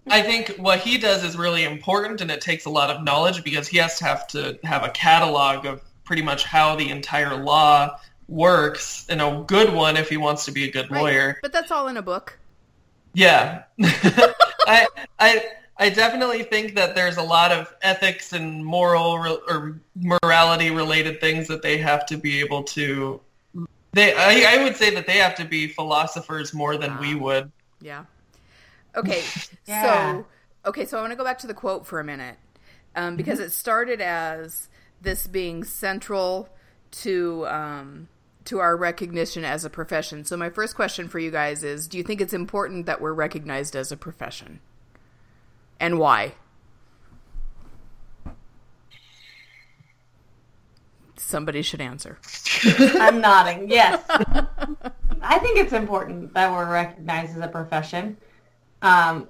[0.09, 3.43] I think what he does is really important and it takes a lot of knowledge
[3.43, 7.37] because he has to have to have a catalog of pretty much how the entire
[7.37, 7.99] law
[8.29, 11.01] works and a good one if he wants to be a good Right.
[11.01, 11.39] lawyer.
[11.43, 12.39] But that's all in a book.
[13.15, 13.63] Yeah.
[13.83, 14.87] I
[15.19, 15.43] I
[15.79, 21.21] I definitely think that there's a lot of ethics and moral re- or morality related
[21.21, 23.21] things that they have to be able to
[23.97, 27.51] they I, I would say that they have to be philosophers more than we would.
[27.81, 28.05] Yeah.
[28.95, 29.23] Okay.
[29.67, 29.83] Yeah.
[29.83, 30.27] So
[30.67, 32.37] okay, so I want to go back to the quote for a minute
[32.95, 34.69] um, because it started as
[35.03, 36.49] this being central
[37.03, 38.09] to um,
[38.45, 40.25] to our recognition as a profession.
[40.25, 43.13] So my first question for you guys is: Do you think it's important that we're
[43.13, 44.61] recognized as a profession,
[45.81, 46.33] and why?
[51.17, 52.19] Somebody should answer.
[52.79, 53.69] I'm nodding.
[53.69, 54.03] Yes.
[54.09, 58.17] I think it's important that we're recognized as a profession.
[58.83, 59.29] Um,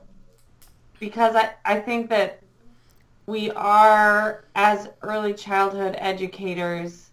[0.99, 2.41] because I, I think that
[3.27, 7.11] we are, as early childhood educators,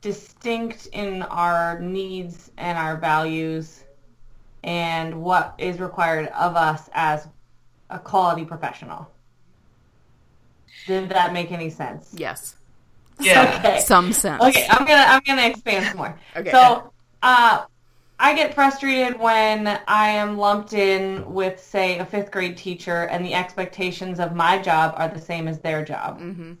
[0.00, 3.84] distinct in our needs and our values
[4.62, 7.26] and what is required of us as
[7.90, 9.10] a quality professional.
[10.86, 12.14] Did that make any sense?
[12.16, 12.56] Yes,
[13.18, 13.56] Yeah.
[13.64, 13.80] Okay.
[13.80, 14.42] some sense.
[14.42, 16.18] Okay, I'm gonna I'm gonna expand some more.
[16.36, 16.50] Okay.
[16.50, 17.64] So, uh,
[18.18, 23.24] I get frustrated when I am lumped in with, say, a fifth grade teacher, and
[23.24, 26.52] the expectations of my job are the same as their job, Mm-hmm.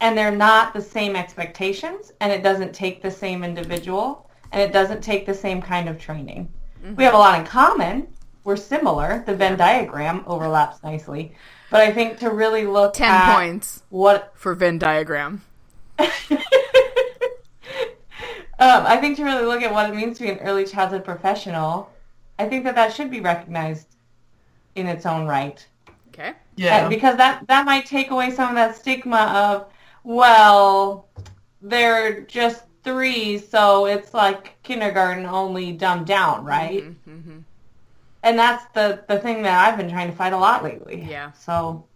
[0.00, 4.72] and they're not the same expectations, and it doesn't take the same individual, and it
[4.72, 6.48] doesn't take the same kind of training.
[6.96, 8.08] We have a lot in common.
[8.44, 9.22] We're similar.
[9.26, 11.34] The Venn diagram overlaps nicely,
[11.70, 15.42] but I think to really look Ten at points what for Venn diagram.
[18.62, 21.04] Um, I think to really look at what it means to be an early childhood
[21.04, 21.90] professional,
[22.38, 23.96] I think that that should be recognized
[24.76, 25.66] in its own right.
[26.08, 26.34] Okay.
[26.54, 26.86] Yeah.
[26.86, 29.72] Uh, because that, that might take away some of that stigma of,
[30.04, 31.08] well,
[31.60, 36.84] they're just three, so it's like kindergarten only dumbed down, right?
[36.84, 37.38] Mm-hmm.
[38.22, 41.04] And that's the, the thing that I've been trying to fight a lot lately.
[41.08, 41.32] Yeah.
[41.32, 41.86] So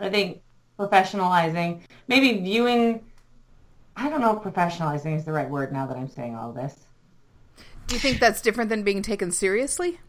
[0.00, 0.42] I think
[0.78, 3.04] professionalizing, maybe viewing,
[3.96, 6.74] I don't know if professionalizing is the right word now that I'm saying all this.
[7.86, 10.00] Do you think that's different than being taken seriously?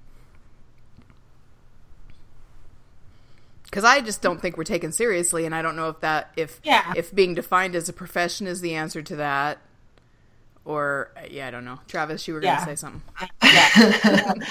[3.65, 6.61] Because I just don't think we're taken seriously, and I don't know if that if
[6.63, 6.93] Yeah.
[6.95, 9.57] if being defined as a profession is the answer to that,
[10.65, 11.79] or uh, yeah, I don't know.
[11.87, 13.01] Travis, you were going to say something.
[13.43, 13.99] Yeah.
[14.03, 14.43] Jump.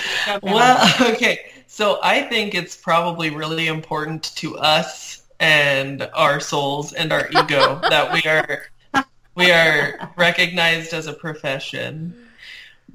[0.42, 1.40] Well, okay.
[1.66, 7.80] So I think it's probably really important to us and our souls and our ego
[7.88, 8.66] that we are
[9.34, 12.14] we are recognized as a profession.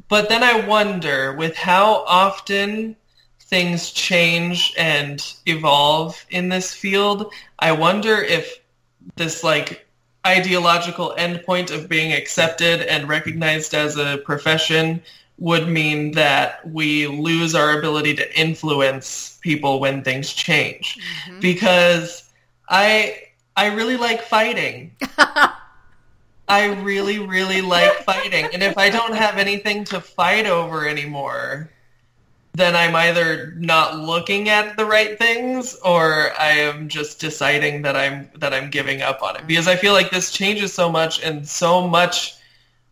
[0.09, 2.95] But then I wonder with how often
[3.39, 8.61] things change and evolve in this field, I wonder if
[9.15, 9.86] this like
[10.27, 15.01] ideological endpoint of being accepted and recognized as a profession
[15.39, 20.97] would mean that we lose our ability to influence people when things change.
[20.97, 21.39] Mm-hmm.
[21.39, 22.23] Because
[22.69, 23.21] i
[23.55, 24.91] i really like fighting.
[26.49, 28.45] I really really like fighting.
[28.53, 31.71] And if i don't have anything to fight over anymore
[32.57, 37.95] then i'm either not looking at the right things or i am just deciding that
[37.95, 39.39] i'm that i'm giving up on it.
[39.39, 39.47] Mm-hmm.
[39.47, 42.35] Because i feel like this changes so much and so much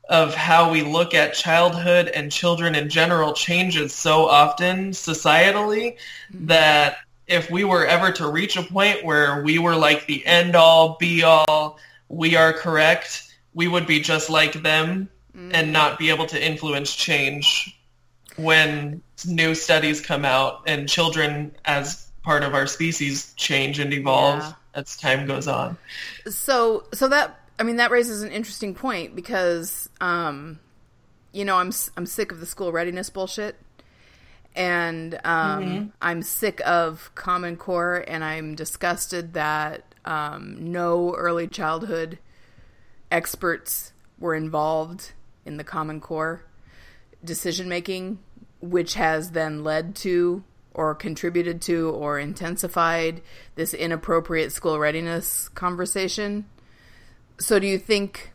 [0.07, 5.97] of how we look at childhood and children in general changes so often societally
[6.31, 6.45] mm-hmm.
[6.45, 6.97] that
[7.27, 10.95] if we were ever to reach a point where we were like the end all
[10.99, 15.55] be all we are correct we would be just like them mm-hmm.
[15.55, 17.79] and not be able to influence change
[18.37, 24.39] when new studies come out and children as part of our species change and evolve
[24.39, 24.53] Yeah.
[24.73, 25.77] as time goes on.
[26.27, 30.59] so so that I mean that raises an interesting point because um,
[31.31, 33.55] you know I'm I'm sick of the school readiness bullshit,
[34.55, 42.19] and um, I'm sick of Common Core, and I'm disgusted that um, no early childhood
[43.11, 45.11] experts were involved
[45.45, 46.43] in the Common Core
[47.23, 48.19] decision making,
[48.69, 53.21] which has then led to or contributed to or intensified
[53.55, 56.45] this inappropriate school readiness conversation.
[57.39, 58.31] So do you think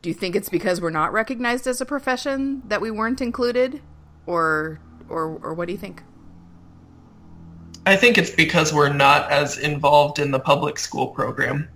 [0.00, 3.80] do you think it's because we're not recognized as a profession that we weren't included
[4.26, 6.02] or or or what do you think?
[7.86, 11.68] I think it's because we're not as involved in the public school program.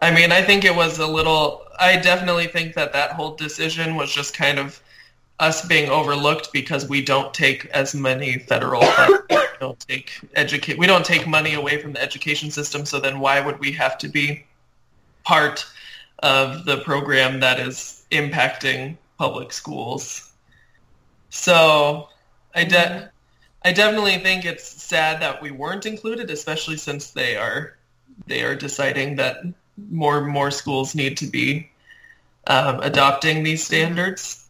[0.00, 1.66] I mean, I think it was a little.
[1.78, 4.82] I definitely think that that whole decision was just kind of
[5.40, 9.22] us being overlooked because we don't take as many federal funds.
[9.30, 10.78] we don't take educate.
[10.78, 12.86] We don't take money away from the education system.
[12.86, 14.44] So then, why would we have to be
[15.24, 15.66] part
[16.20, 20.30] of the program that is impacting public schools?
[21.30, 22.08] So,
[22.54, 23.10] I de-
[23.64, 27.76] I definitely think it's sad that we weren't included, especially since they are
[28.26, 29.38] they are deciding that
[29.90, 31.70] more and more schools need to be
[32.46, 34.43] um, adopting these standards.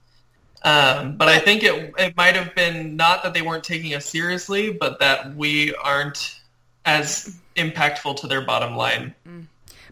[0.65, 4.07] Um, but I think it it might have been not that they weren't taking us
[4.07, 6.41] seriously, but that we aren't
[6.87, 9.15] as impactful to their bottom line.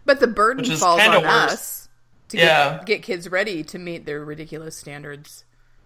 [0.04, 1.52] But the burden falls on worse.
[1.52, 1.88] us
[2.28, 2.76] to Yeah.
[2.78, 5.44] get, get kids ready to meet their ridiculous standards.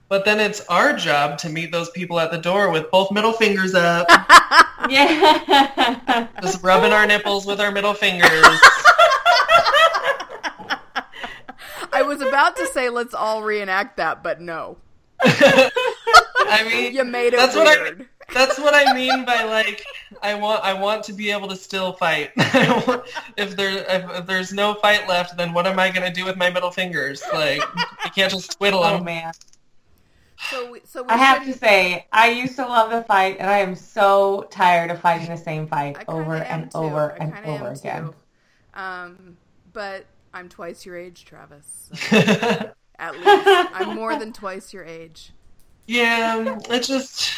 [0.08, 3.32] But then it's our job to meet those people at the door with both middle
[3.32, 4.06] fingers up,
[4.88, 6.28] Yeah.
[6.40, 8.30] just rubbing our nipples with our middle fingers.
[11.92, 14.76] I was about to say let's all reenact that, but no.
[15.22, 18.08] I mean, You made it That's what I- weird.
[18.34, 19.84] That's what I mean by like
[20.20, 22.32] I want I want to be able to still fight.
[22.36, 23.04] Want-
[23.36, 26.36] if there if, if there's no fight left, then what am I gonna do with
[26.36, 27.22] my middle fingers?
[27.32, 27.62] Like
[28.04, 29.04] you can't just twiddle oh them.
[29.04, 29.32] man.
[30.50, 33.48] So we, so we I have to say, I used to love the fight, and
[33.48, 36.78] I am so tired of fighting the same fight I kinda over and too.
[36.78, 38.10] over I and over again.
[38.74, 39.36] Um,
[39.72, 40.04] but
[40.36, 41.90] I'm twice your age, Travis.
[41.94, 42.16] so
[42.98, 45.32] at least I'm more than twice your age.
[45.86, 47.32] yeah, it's just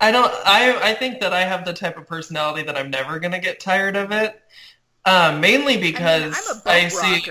[0.00, 3.18] I don't I I think that I have the type of personality that I'm never
[3.18, 4.40] gonna get tired of it.
[5.04, 7.24] Um, mainly I mean, because I'm a boat I see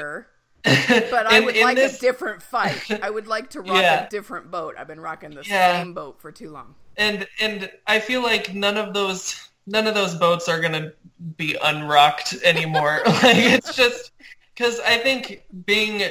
[0.63, 2.99] but I in- would like this- a different fight.
[3.01, 4.05] I would like to rock Yeah.
[4.05, 4.75] a different boat.
[4.77, 5.81] I've been rocking the Yeah.
[5.81, 6.75] same boat for too long.
[6.97, 10.91] and and I feel like none of those none of those boats are gonna
[11.37, 13.01] be unrocked anymore.
[13.05, 14.10] like it's just
[14.61, 16.03] because I think being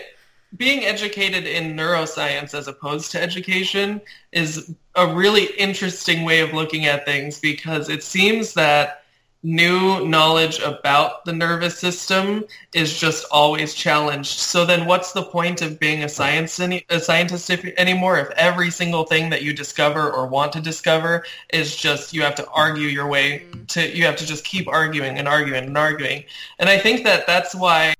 [0.56, 4.00] being educated in neuroscience as opposed to education
[4.32, 9.04] is a really interesting way of looking at things because it seems that
[9.44, 14.38] new knowledge about the nervous system is just always challenged.
[14.40, 18.30] So then what's the point of being a science any, a scientist if, anymore if
[18.30, 22.48] every single thing that you discover or want to discover is just you have to
[22.48, 23.64] argue your way mm-hmm.
[23.66, 26.24] to you have to just keep arguing and arguing and arguing.
[26.58, 27.94] And I think that that's why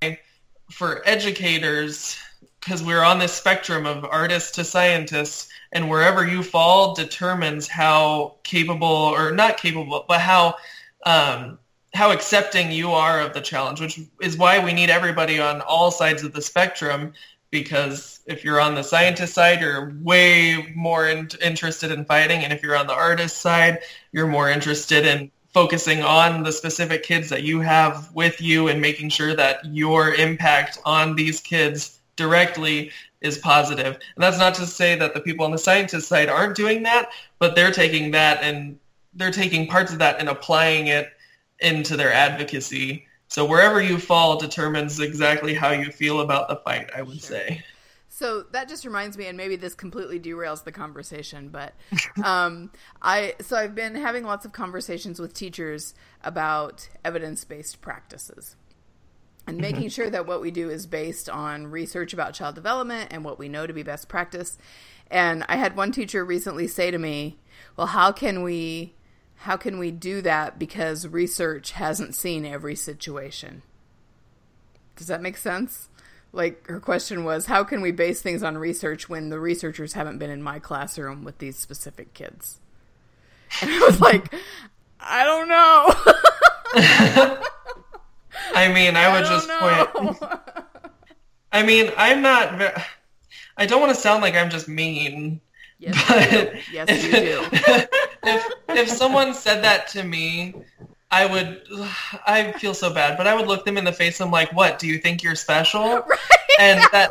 [0.71, 2.17] for educators
[2.59, 8.35] because we're on this spectrum of artists to scientists and wherever you fall determines how
[8.43, 10.55] capable or not capable but how
[11.05, 11.57] um,
[11.93, 15.91] how accepting you are of the challenge which is why we need everybody on all
[15.91, 17.13] sides of the spectrum
[17.49, 22.53] because if you're on the scientist side you're way more in- interested in fighting and
[22.53, 23.79] if you're on the artist side
[24.11, 28.81] you're more interested in focusing on the specific kids that you have with you and
[28.81, 33.95] making sure that your impact on these kids directly is positive.
[33.95, 37.09] And that's not to say that the people on the scientist side aren't doing that,
[37.39, 38.79] but they're taking that and
[39.13, 41.09] they're taking parts of that and applying it
[41.59, 43.07] into their advocacy.
[43.27, 47.63] So wherever you fall determines exactly how you feel about the fight, I would say.
[48.21, 51.73] So that just reminds me, and maybe this completely derails the conversation, but
[52.23, 52.69] um,
[53.01, 58.55] I so I've been having lots of conversations with teachers about evidence based practices
[59.47, 63.25] and making sure that what we do is based on research about child development and
[63.25, 64.59] what we know to be best practice.
[65.09, 67.39] And I had one teacher recently say to me,
[67.75, 68.93] "Well, how can we
[69.37, 73.63] how can we do that because research hasn't seen every situation?"
[74.95, 75.89] Does that make sense?
[76.33, 80.17] Like her question was, how can we base things on research when the researchers haven't
[80.17, 82.59] been in my classroom with these specific kids?
[83.61, 84.33] And I was like,
[84.99, 85.89] I don't know.
[88.53, 90.17] I mean, I would just don't point.
[91.51, 92.61] I mean, I'm not.
[93.57, 95.41] I don't want to sound like I'm just mean,
[95.81, 96.59] Yes, But you do.
[96.71, 97.47] Yes, you do.
[98.23, 100.53] if if someone said that to me,
[101.11, 101.63] I would
[102.25, 104.53] I feel so bad, but I would look them in the face and I'm like,
[104.53, 104.79] "What?
[104.79, 106.03] Do you think you're special?"
[106.59, 107.09] And that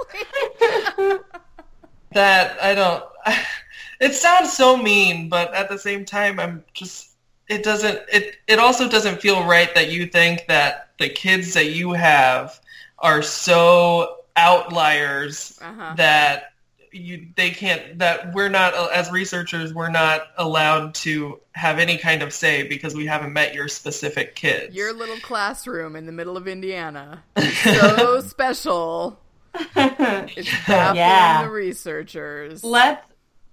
[2.12, 3.04] that I don't
[4.00, 7.10] it sounds so mean, but at the same time I'm just
[7.48, 11.70] it doesn't it it also doesn't feel right that you think that the kids that
[11.70, 12.60] you have
[12.98, 15.94] are so outliers Uh-huh.
[15.96, 16.49] that
[16.92, 22.22] you they can't that we're not as researchers we're not allowed to have any kind
[22.22, 24.74] of say because we haven't met your specific kids.
[24.74, 27.22] Your little classroom in the middle of Indiana.
[27.62, 29.18] So special.
[29.54, 31.42] It's baffling Yeah.
[31.42, 32.62] the researchers.
[32.64, 33.04] let's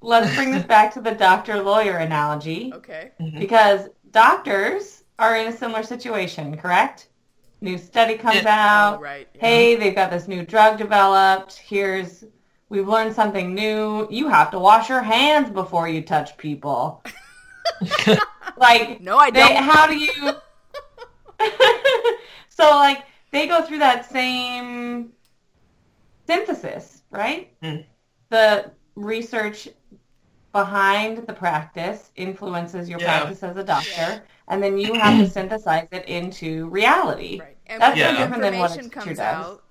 [0.01, 3.11] let's bring this back to the doctor lawyer analogy Okay.
[3.19, 3.39] Mm-hmm.
[3.39, 7.07] because doctors are in a similar situation, correct?
[7.61, 8.49] New study comes Yeah.
[8.89, 8.99] out.
[8.99, 9.27] Oh, right.
[9.33, 9.41] yeah.
[9.41, 11.57] Hey, they've got this new drug developed.
[11.57, 12.23] Here's
[12.69, 14.07] we've learned something new.
[14.09, 17.03] You have to wash your hands before you touch people.
[18.57, 19.55] like No, I don't.
[19.55, 20.33] how do you
[22.49, 25.11] so like they go through that same
[26.27, 27.77] synthesis right Hmm.
[28.29, 29.69] the research
[30.53, 33.05] behind the practice influences your Yeah.
[33.19, 37.57] practice as a doctor and then you have to synthesize it into reality Right.
[37.67, 39.45] And That's when no the different than what a teacher comes does.
[39.45, 39.63] out,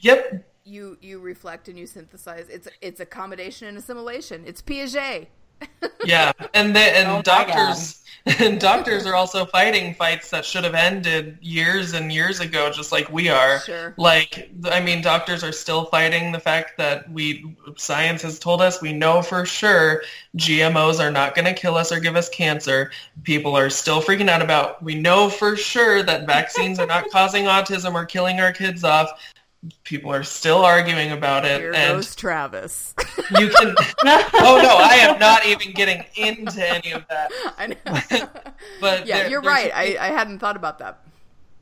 [0.00, 0.47] Yep.
[0.68, 2.48] You you reflect and you synthesize.
[2.48, 4.44] It's it's accommodation and assimilation.
[4.46, 5.26] It's Piaget.
[6.04, 7.98] Yeah, and they, and Oh doctors
[8.38, 12.92] and doctors are also fighting fights that should have ended years and years ago, just
[12.92, 13.60] like we are.
[13.60, 13.94] Sure.
[13.96, 18.82] Like, I mean, doctors are still fighting the fact that we science has told us
[18.82, 20.02] we know for sure
[20.36, 22.90] GMOs are not going to kill us or give us cancer.
[23.22, 24.82] People are still freaking out about.
[24.82, 29.10] We know for sure that vaccines are not causing autism or killing our kids off.
[29.82, 32.94] People are still arguing about it, Here and goes Travis.
[33.38, 33.74] you can.
[34.06, 37.30] oh no, I am not even getting into any of that.
[37.58, 38.28] I know.
[38.80, 39.98] But yeah, there- you're there's- right.
[39.98, 41.00] I, I hadn't thought about that.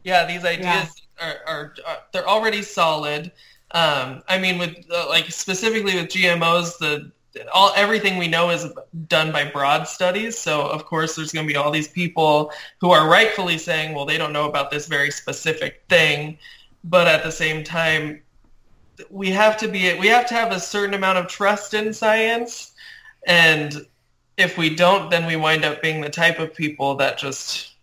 [0.05, 3.33] yeah, these ideas Are, are, are they're already solid.
[3.71, 7.11] Um, I mean, with uh, like specifically with GMOs, the
[7.53, 8.67] all everything we know is
[9.09, 10.39] done by broad studies.
[10.39, 14.05] So of course, there's going to be all these people who are rightfully saying, well,
[14.07, 16.39] they don't know about this very specific thing,
[16.89, 18.23] but at the same time,
[19.11, 22.73] we have to be we have to have a certain amount of trust in science,
[23.27, 23.87] and
[24.37, 27.75] if we don't, then we wind up being the type of people that just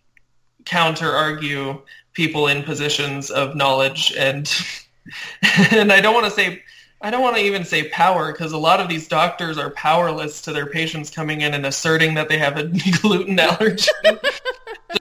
[0.64, 1.80] counter argue
[2.14, 4.50] people in positions of knowledge and
[5.72, 6.62] and I don't want to say
[7.02, 10.40] I don't want to even say power because a lot of these doctors are powerless
[10.42, 12.64] to their patients coming in and asserting that they have a
[13.02, 13.90] gluten allergy.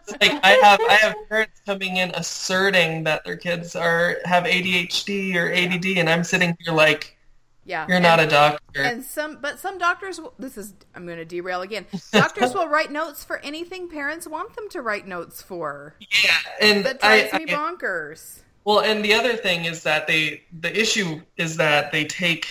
[0.06, 4.44] Just like I have I have parents coming in asserting that their kids are have
[4.46, 7.18] ADHD or ADD and I'm sitting here like
[7.66, 7.86] Yeah.
[7.88, 8.82] you're not and, a doctor.
[8.82, 10.20] And some, but some doctors.
[10.20, 10.74] Will, this is.
[10.96, 11.86] I'm going to derail again.
[12.12, 15.96] Doctors will write notes for anything parents want them to write notes for.
[16.00, 16.32] yeah,
[16.62, 18.40] and That I, drives me I- bonkers.
[18.66, 22.48] Well, and the other thing is that they the issue is that they take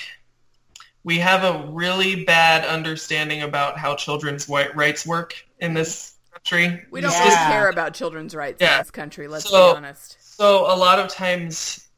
[1.04, 6.11] we have a really bad understanding about how children's rights work in this
[6.44, 6.84] country.
[6.90, 7.24] We don't This Yeah.
[7.28, 9.28] really care about children's rights in this country.
[9.28, 10.16] Let's So- be honest.
[10.20, 11.88] So a lot of times,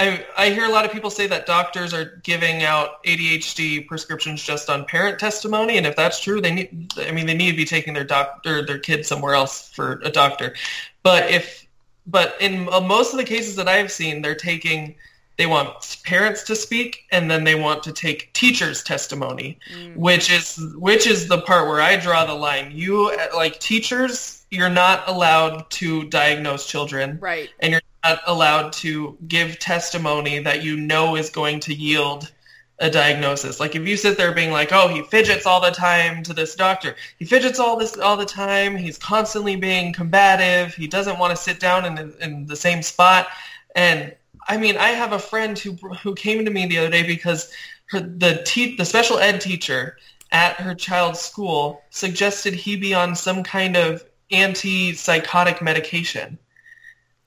[0.00, 4.42] I I hear a lot of people say that doctors are giving out ADHD prescriptions
[4.42, 6.92] just on parent testimony, and if that's true, they need.
[6.98, 10.10] I mean, they need to be taking their doctor their kid somewhere else for a
[10.10, 10.54] doctor.
[11.02, 11.66] But if
[12.06, 14.96] but in uh, most of the cases that I've seen, they're taking.
[15.36, 19.96] They want parents to speak, and then they want to take teachers' testimony, mm.
[19.96, 22.70] which is which is the part where I draw the line.
[22.72, 27.50] You like teachers, you're not allowed to diagnose children Right.
[27.60, 32.30] and you're not allowed to give testimony that you know is going to yield
[32.78, 33.60] a diagnosis.
[33.60, 36.54] Like if you sit there being like, "Oh, he fidgets all the time to this
[36.54, 36.96] doctor.
[37.18, 38.76] He fidgets all this all the time.
[38.76, 40.74] He's constantly being combative.
[40.74, 43.28] He doesn't want to sit down in in the same spot."
[43.76, 44.14] And
[44.48, 47.52] I mean, I have a friend who who came to me the other day because
[47.86, 49.98] her, the te- the special ed teacher
[50.32, 56.38] at her child's school suggested he be on some kind of antipsychotic medication.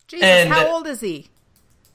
[0.07, 1.28] Jesus, And- how old is he?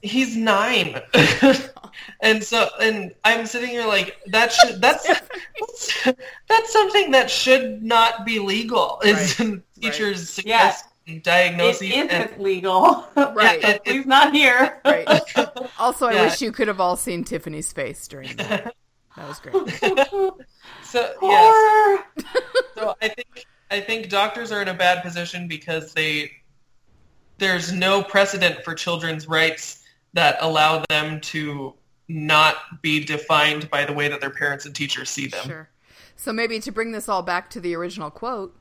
[0.01, 0.99] He's nine,
[2.19, 6.03] and so and I'm sitting here like that should that's that's,
[6.49, 8.99] that's something that should not be legal.
[9.05, 9.37] Is
[9.79, 10.75] teachers Yeah.
[11.05, 13.05] Suggesting It diagnosing and isn't legal.
[13.15, 13.61] Right.
[13.61, 14.79] Yeah, it- Please not here.
[14.85, 15.07] Right.
[15.79, 16.23] Also, I Yeah.
[16.25, 18.75] wish you could have all seen Tiffany's face during that.
[19.15, 19.69] That was great.
[20.83, 22.03] so yes.
[22.75, 26.31] So I think I think doctors are in a bad position because they
[27.37, 29.83] there's no precedent for children's rights
[30.13, 31.75] that allow them to
[32.07, 35.45] not be defined by the way that their parents and teachers see them.
[35.45, 35.69] Sure.
[36.15, 38.55] So maybe to bring this all back to the original quote,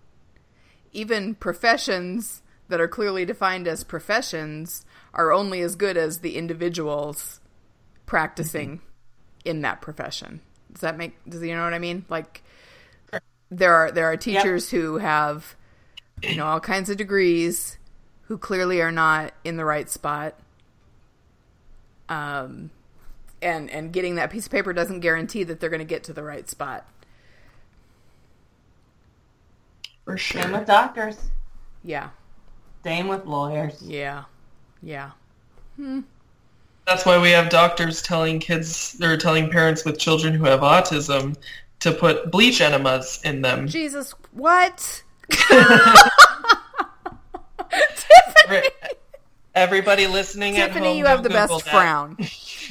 [0.92, 4.84] even professions that are clearly defined as professions
[5.14, 7.40] are only as good as the individuals
[8.06, 8.80] practicing
[9.44, 10.40] in that profession.
[10.72, 12.04] Does that make does you know what I mean?
[12.08, 12.42] Like
[13.50, 15.54] there are there are teachers who have
[16.22, 17.78] you know all kinds of degrees
[18.22, 20.34] who clearly are not in the right spot.
[22.08, 22.70] Um
[23.42, 26.12] and and getting that piece of paper doesn't guarantee that they're going to get to
[26.12, 26.88] the right spot.
[30.04, 31.16] For Same with doctors.
[31.84, 32.10] Yeah.
[32.84, 33.80] Same with lawyers.
[33.82, 34.24] Yeah.
[34.82, 35.10] Yeah.
[35.76, 36.00] Hmm.
[36.86, 41.36] That's why we have doctors telling kids or telling parents with children who have autism
[41.80, 43.68] to put bleach enemas in them.
[43.68, 45.02] Jesus, what?
[48.48, 48.70] Right.
[49.54, 51.70] Everybody listening at Tiffany, home, you have go the best that.
[51.70, 52.16] frown.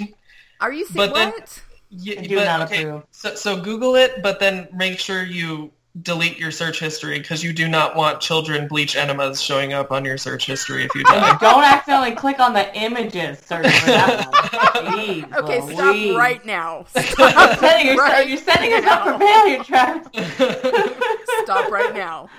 [0.61, 1.61] Are you saying But then- what?
[1.93, 3.03] Ye- I do but, not okay, approve.
[3.11, 5.71] So, so Google it, but then make sure you
[6.01, 10.05] delete your search history because you do not want children bleach enemas showing up on
[10.05, 11.37] your search history if you die.
[11.39, 14.43] Don't accidentally click on the images search for that one.
[14.93, 15.75] Jeez Okay, Louise.
[15.75, 16.85] stop right now.
[16.95, 20.37] You're Stop setting, yourself, right you're setting us up for failure, Travis.
[21.43, 22.29] Stop right now.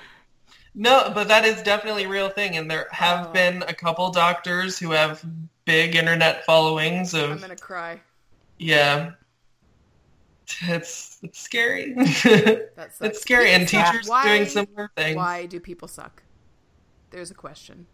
[0.74, 3.32] no, but that is definitely a real thing, and there have Oh.
[3.32, 5.22] been a couple doctors who have
[5.66, 7.32] big internet followings of.
[7.32, 8.00] I'm gonna cry.
[8.58, 9.10] yeah.
[10.62, 11.94] It's it's scary.
[11.94, 13.92] That it's scary, and People suck.
[13.92, 15.16] teachers Why- doing similar things.
[15.16, 16.22] Why do people suck?
[17.10, 17.86] There's a question.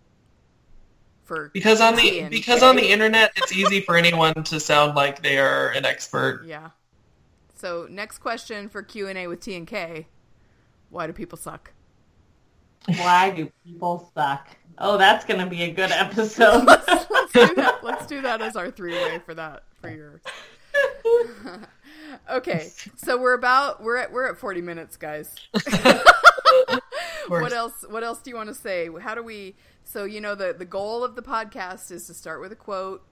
[1.25, 2.67] For Because on the because K.
[2.67, 6.45] on the internet, it's easy for anyone to sound like they are an expert.
[6.47, 6.71] yeah.
[7.55, 10.07] So next question for Q and A with T and K.
[10.91, 11.73] Why do people suck?
[12.87, 14.49] Why do people suck?
[14.79, 16.65] Oh, that's going to be a good episode.
[16.67, 16.87] Let's
[17.33, 17.81] do that.
[17.83, 20.21] Let's do that as our three way for that for your.
[22.31, 25.35] Okay, so we're about we're at we're at forty minutes, guys.
[27.29, 27.85] what else?
[27.89, 28.89] What else do you want to say?
[29.01, 29.57] How do we?
[29.85, 33.07] So you know the the goal of the podcast is to start with a quote,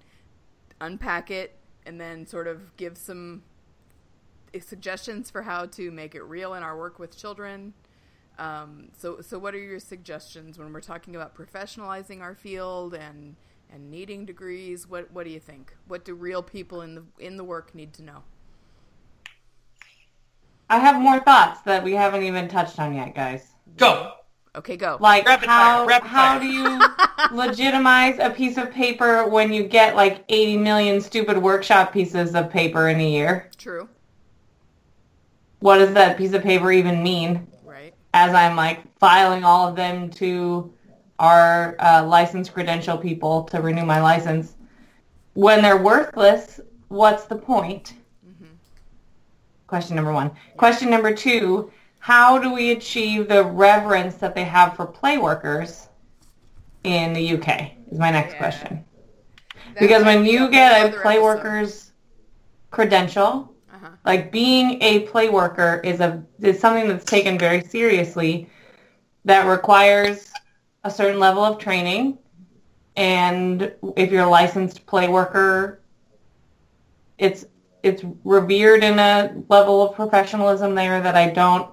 [0.80, 3.42] unpack it, and then sort of give some
[4.60, 7.74] suggestions for how to make it real in our work with children.
[8.38, 13.36] Um, so, so what are your suggestions when we're talking about professionalizing our field and
[13.70, 14.86] and needing degrees?
[14.86, 15.74] What what do you think?
[15.88, 18.22] What do real people in the in the work need to know?
[20.68, 23.54] I have more thoughts that we haven't even touched on yet, guys.
[23.76, 24.12] Go.
[24.54, 24.96] Okay, go.
[25.00, 26.40] Like Rapid how fire, rapid how fire.
[26.40, 26.94] do you
[27.30, 32.50] legitimize a piece of paper when you get like 80 million stupid workshop pieces of
[32.50, 33.50] paper in a year?
[33.58, 33.88] True,
[35.60, 37.46] What does that piece of paper even mean?
[37.62, 37.94] right?
[38.14, 40.72] As I'm like filing all of them to
[41.18, 44.54] our uh, license credential people to renew my license.
[45.34, 47.95] When they're worthless, what's the point?
[49.66, 50.30] Question number one.
[50.56, 55.88] Question number two, how do we achieve the reverence that they have for play workers
[56.84, 58.38] in the UK is my next Yeah.
[58.38, 58.84] question.
[59.74, 61.92] That Because when you get a play worker's
[62.70, 63.88] credential, Uh-huh.
[64.04, 68.48] like being a play worker is a is something that's taken very seriously
[69.24, 70.32] that requires
[70.84, 72.16] a certain level of training
[72.96, 75.80] and if you're a licensed play worker
[77.18, 77.44] it's
[77.82, 81.70] it's revered in a level of professionalism there that I don't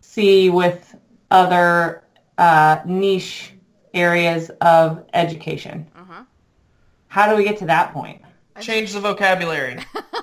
[0.00, 0.94] see with
[1.30, 2.02] other
[2.38, 3.52] uh, niche
[3.94, 5.86] areas of education.
[5.96, 6.22] Uh-huh.
[7.08, 8.22] How do we get to that point?
[8.60, 9.78] Change the vocabulary.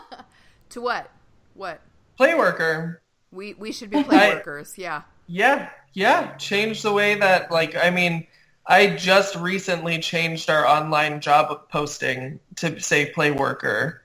[0.74, 1.08] To what?
[1.54, 1.82] What?
[2.18, 3.00] Play worker.
[3.32, 4.74] We we should be play workers.
[4.78, 5.04] Yeah.
[5.28, 6.36] Yeah, yeah.
[6.38, 8.26] Change the way that, like, I mean,
[8.66, 14.02] I just recently changed our online job posting to say play worker.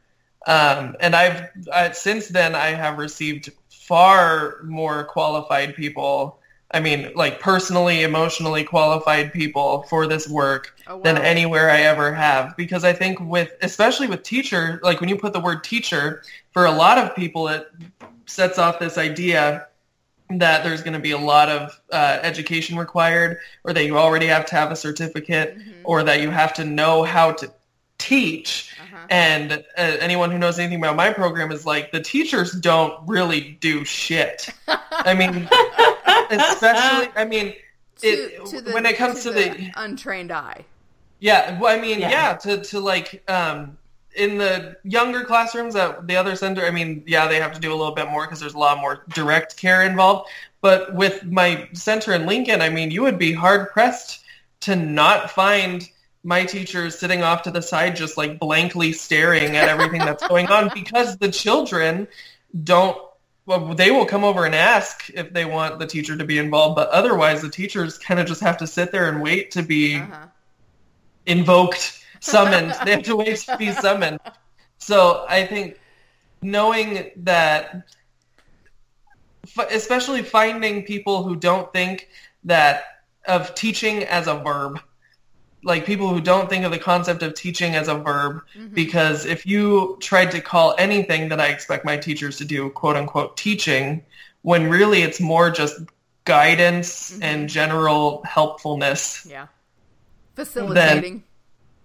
[0.46, 6.38] Um, and I've, uh, since then, I have received far more qualified people.
[6.70, 11.02] I mean, like personally, emotionally qualified people for this work Oh, wow.
[11.02, 12.56] than anywhere I ever have.
[12.56, 16.22] Because I think with, especially with teacher, like when you put the word teacher,
[16.52, 17.70] for a lot of people, it
[18.26, 19.66] sets off this idea
[20.30, 24.26] that there's going to be a lot of uh, education required or that you already
[24.26, 27.50] have to have a certificate or that you have to know how to
[27.98, 28.74] teach.
[28.80, 29.06] Uh-huh.
[29.10, 33.56] And uh, anyone who knows anything about my program is like, the teachers don't really
[33.60, 34.48] do shit.
[34.68, 35.48] I mean,
[36.30, 37.54] especially, I mean,
[38.02, 40.64] it, to, to the, when it comes to, the, the untrained eye.
[41.18, 42.10] yeah, well, I mean, Yeah.
[42.10, 43.76] yeah, to, to like um,
[44.14, 47.72] in the younger classrooms at the other center, I mean, yeah, they have to do
[47.72, 50.30] a little bit more because there's a lot more direct care involved.
[50.60, 54.20] But with my center in Lincoln, I mean, you would be hard pressed
[54.60, 55.88] to not find
[56.28, 60.28] my teacher is sitting off to the side just like blankly staring at everything that's
[60.28, 62.06] going on because the children
[62.64, 62.98] don't
[63.46, 66.76] well, they will come over and ask if they want the teacher to be involved,
[66.76, 69.96] but otherwise the teachers kind of just have to sit there and wait to be
[69.96, 70.26] Uh-huh.
[71.24, 72.74] invoked, summoned.
[72.84, 74.18] they have to wait to be summoned.
[74.76, 75.80] So I think
[76.42, 77.88] knowing that,
[79.70, 82.08] especially finding people who don't think
[82.44, 82.84] that
[83.26, 84.78] of teaching as a verb,
[85.64, 88.74] like people who don't think of the concept of teaching as a verb, mm-hmm.
[88.74, 92.96] because if you tried to call anything that I expect my teachers to do, quote
[92.96, 94.04] unquote, teaching,
[94.42, 95.80] when really it's more just
[96.24, 97.22] guidance mm-hmm.
[97.22, 99.46] and general helpfulness Yeah.
[100.36, 101.24] Facilitating.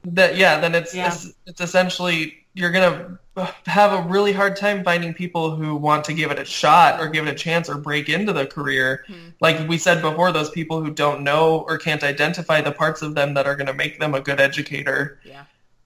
[0.04, 1.08] that yeah then it's Yeah.
[1.08, 3.18] it's, it's essentially you're gonna
[3.66, 7.08] have a really hard time finding people who want to give it a shot or
[7.08, 9.30] give it a chance or break into the career hmm.
[9.42, 13.16] like we said before those people who don't know or can't identify the parts of
[13.16, 15.46] them that are going to make them a good educator yeah.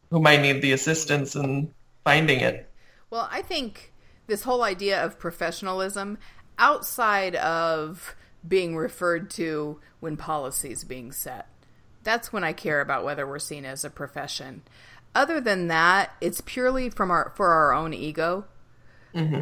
[0.09, 1.71] who might need the assistance in
[2.03, 2.69] finding it
[3.09, 3.93] Well, I think
[4.27, 6.17] this whole idea of professionalism
[6.59, 8.15] outside of
[8.47, 11.47] being referred to when policies being set.
[12.03, 14.61] That's when I care about whether we're seen as a profession.
[15.17, 18.45] Other than that, it's purely from our for our own ego.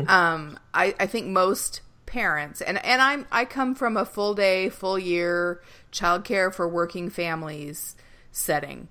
[0.09, 4.69] Um, I, I think most parents and, and I'm I come from a full day,
[4.69, 5.61] full year
[5.91, 7.97] childcare for working families
[8.31, 8.87] setting.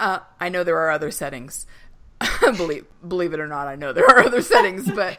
[0.00, 1.66] Uh, I know there are other settings.
[2.40, 5.18] believe believe it or not, I know there are other settings, but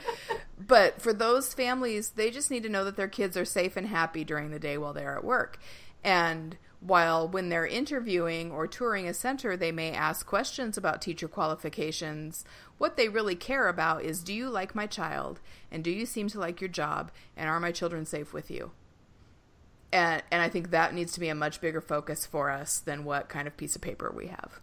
[0.60, 3.88] but for those families, they just need to know that their kids are safe and
[3.88, 5.60] happy during the day while they're at work.
[6.04, 11.28] And while when they're interviewing or touring a center, they may ask questions about teacher
[11.28, 12.46] qualifications,
[12.78, 15.40] what they really care about is do you like my child?
[15.72, 17.12] And do you seem to like your job?
[17.36, 18.72] And are my children safe with you?
[19.92, 23.06] And, and I think that needs to be a much bigger focus for us than
[23.06, 24.60] what kind of piece of paper we have.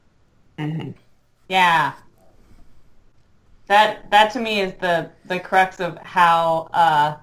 [1.48, 1.94] Yeah.
[3.66, 7.16] That that to me is the the crux of how uh,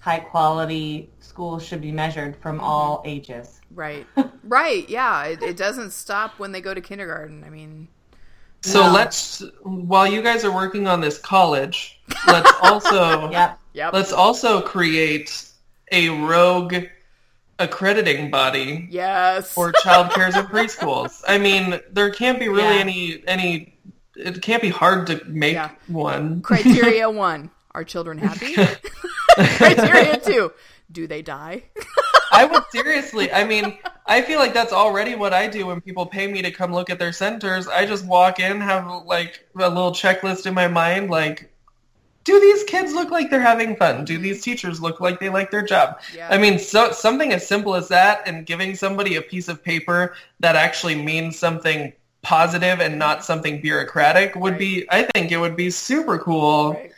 [0.00, 2.64] high quality schools should be measured from mm-hmm.
[2.64, 3.60] all ages.
[3.72, 4.06] Right.
[4.44, 4.88] right.
[4.88, 5.24] Yeah.
[5.26, 7.44] It, it doesn't stop when they go to kindergarten.
[7.44, 7.86] I mean,
[8.62, 8.92] so No.
[8.92, 13.58] let's while you guys are working on this college let's also Yep.
[13.72, 13.92] yep.
[13.92, 15.46] let's also create
[15.92, 16.74] a rogue
[17.58, 19.52] accrediting body yes.
[19.52, 21.22] for child cares and preschools.
[21.28, 22.80] I mean, there can't be really Yeah.
[22.80, 23.78] any any.
[24.16, 25.70] It can't be hard to make Yeah.
[25.86, 26.42] one.
[26.42, 28.56] Criteria one: Are children happy?
[29.56, 30.52] Criteria too.
[30.90, 31.64] Do they die?
[32.32, 33.32] I would seriously.
[33.32, 36.50] I mean, I feel like that's already what I do when people pay me to
[36.50, 37.66] come look at their centers.
[37.68, 41.52] I just walk in, have like a little checklist in my mind, like.
[42.22, 44.04] Do these kids look like they're having fun?
[44.04, 44.22] Do mm-hmm.
[44.22, 46.00] these teachers look like they like their job?
[46.14, 46.28] Yeah.
[46.30, 50.14] I mean, so something as simple as that, and giving somebody a piece of paper
[50.38, 53.24] that actually means something positive and not mm-hmm.
[53.24, 54.86] something bureaucratic would be.
[54.90, 56.74] I think it would be super cool.
[56.74, 56.92] Right.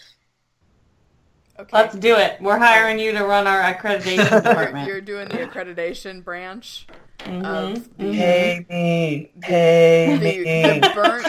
[1.63, 1.71] Okay.
[1.77, 2.41] Let's do it.
[2.41, 4.89] We're hiring you to run our accreditation You're, department.
[4.89, 6.87] you're doing the accreditation branch
[7.21, 7.45] Mm-hmm.
[7.45, 11.25] of the, Pay me, pay the, the burnt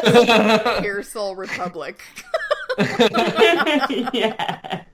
[0.84, 2.02] Pearsall Republic.
[4.12, 4.86] yeah.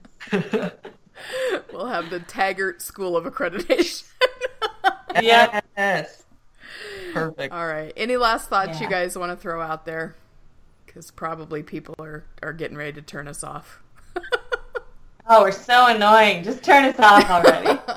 [1.72, 4.04] We'll have the Taggart School of Accreditation.
[5.22, 5.60] Yeah.
[5.74, 6.22] Yes.
[7.14, 7.54] Perfect.
[7.54, 7.94] All right.
[7.96, 10.16] Any last thoughts you guys want to throw out there?
[10.84, 13.80] Because probably people are, are getting ready to turn us off.
[15.32, 16.42] Oh, we're so annoying.
[16.42, 17.78] Just turn us off already.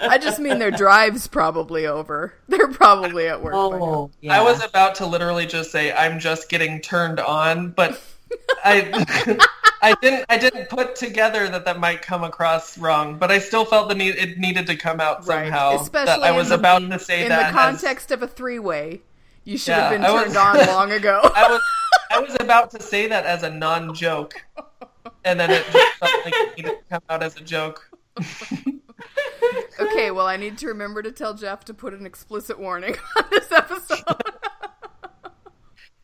[0.00, 2.34] I just mean their drive's probably over.
[2.48, 3.54] They're probably at work.
[3.54, 4.38] oh, yeah.
[4.38, 8.02] I was about to literally just say I'm just getting turned on, but
[8.64, 9.38] I
[9.82, 13.64] I didn't I didn't put together that that might come across wrong, but I still
[13.64, 15.44] felt the need it needed to come out Right.
[15.44, 15.76] somehow.
[15.80, 18.10] Especially that I in was the- about to say In that in the as- context
[18.10, 19.02] of a three way,
[19.44, 21.20] you should have been I was- turned on long ago.
[21.22, 21.62] I was
[22.10, 24.44] I was about to say that as a non joke,
[25.24, 27.90] and then it just felt like it needed to come out as a joke.
[29.80, 33.24] okay, well, I need to remember to tell Jeff to put an explicit warning on
[33.30, 34.04] this episode.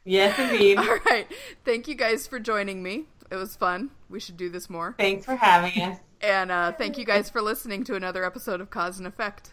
[0.08, 0.78] Yes, indeed.
[0.78, 1.26] All right.
[1.64, 3.06] Thank you guys for joining me.
[3.28, 3.90] It was fun.
[4.08, 4.94] We should do this more.
[4.96, 5.98] Thanks for having us.
[6.20, 9.52] And uh, thank you guys for listening to another episode of Cause and Effect.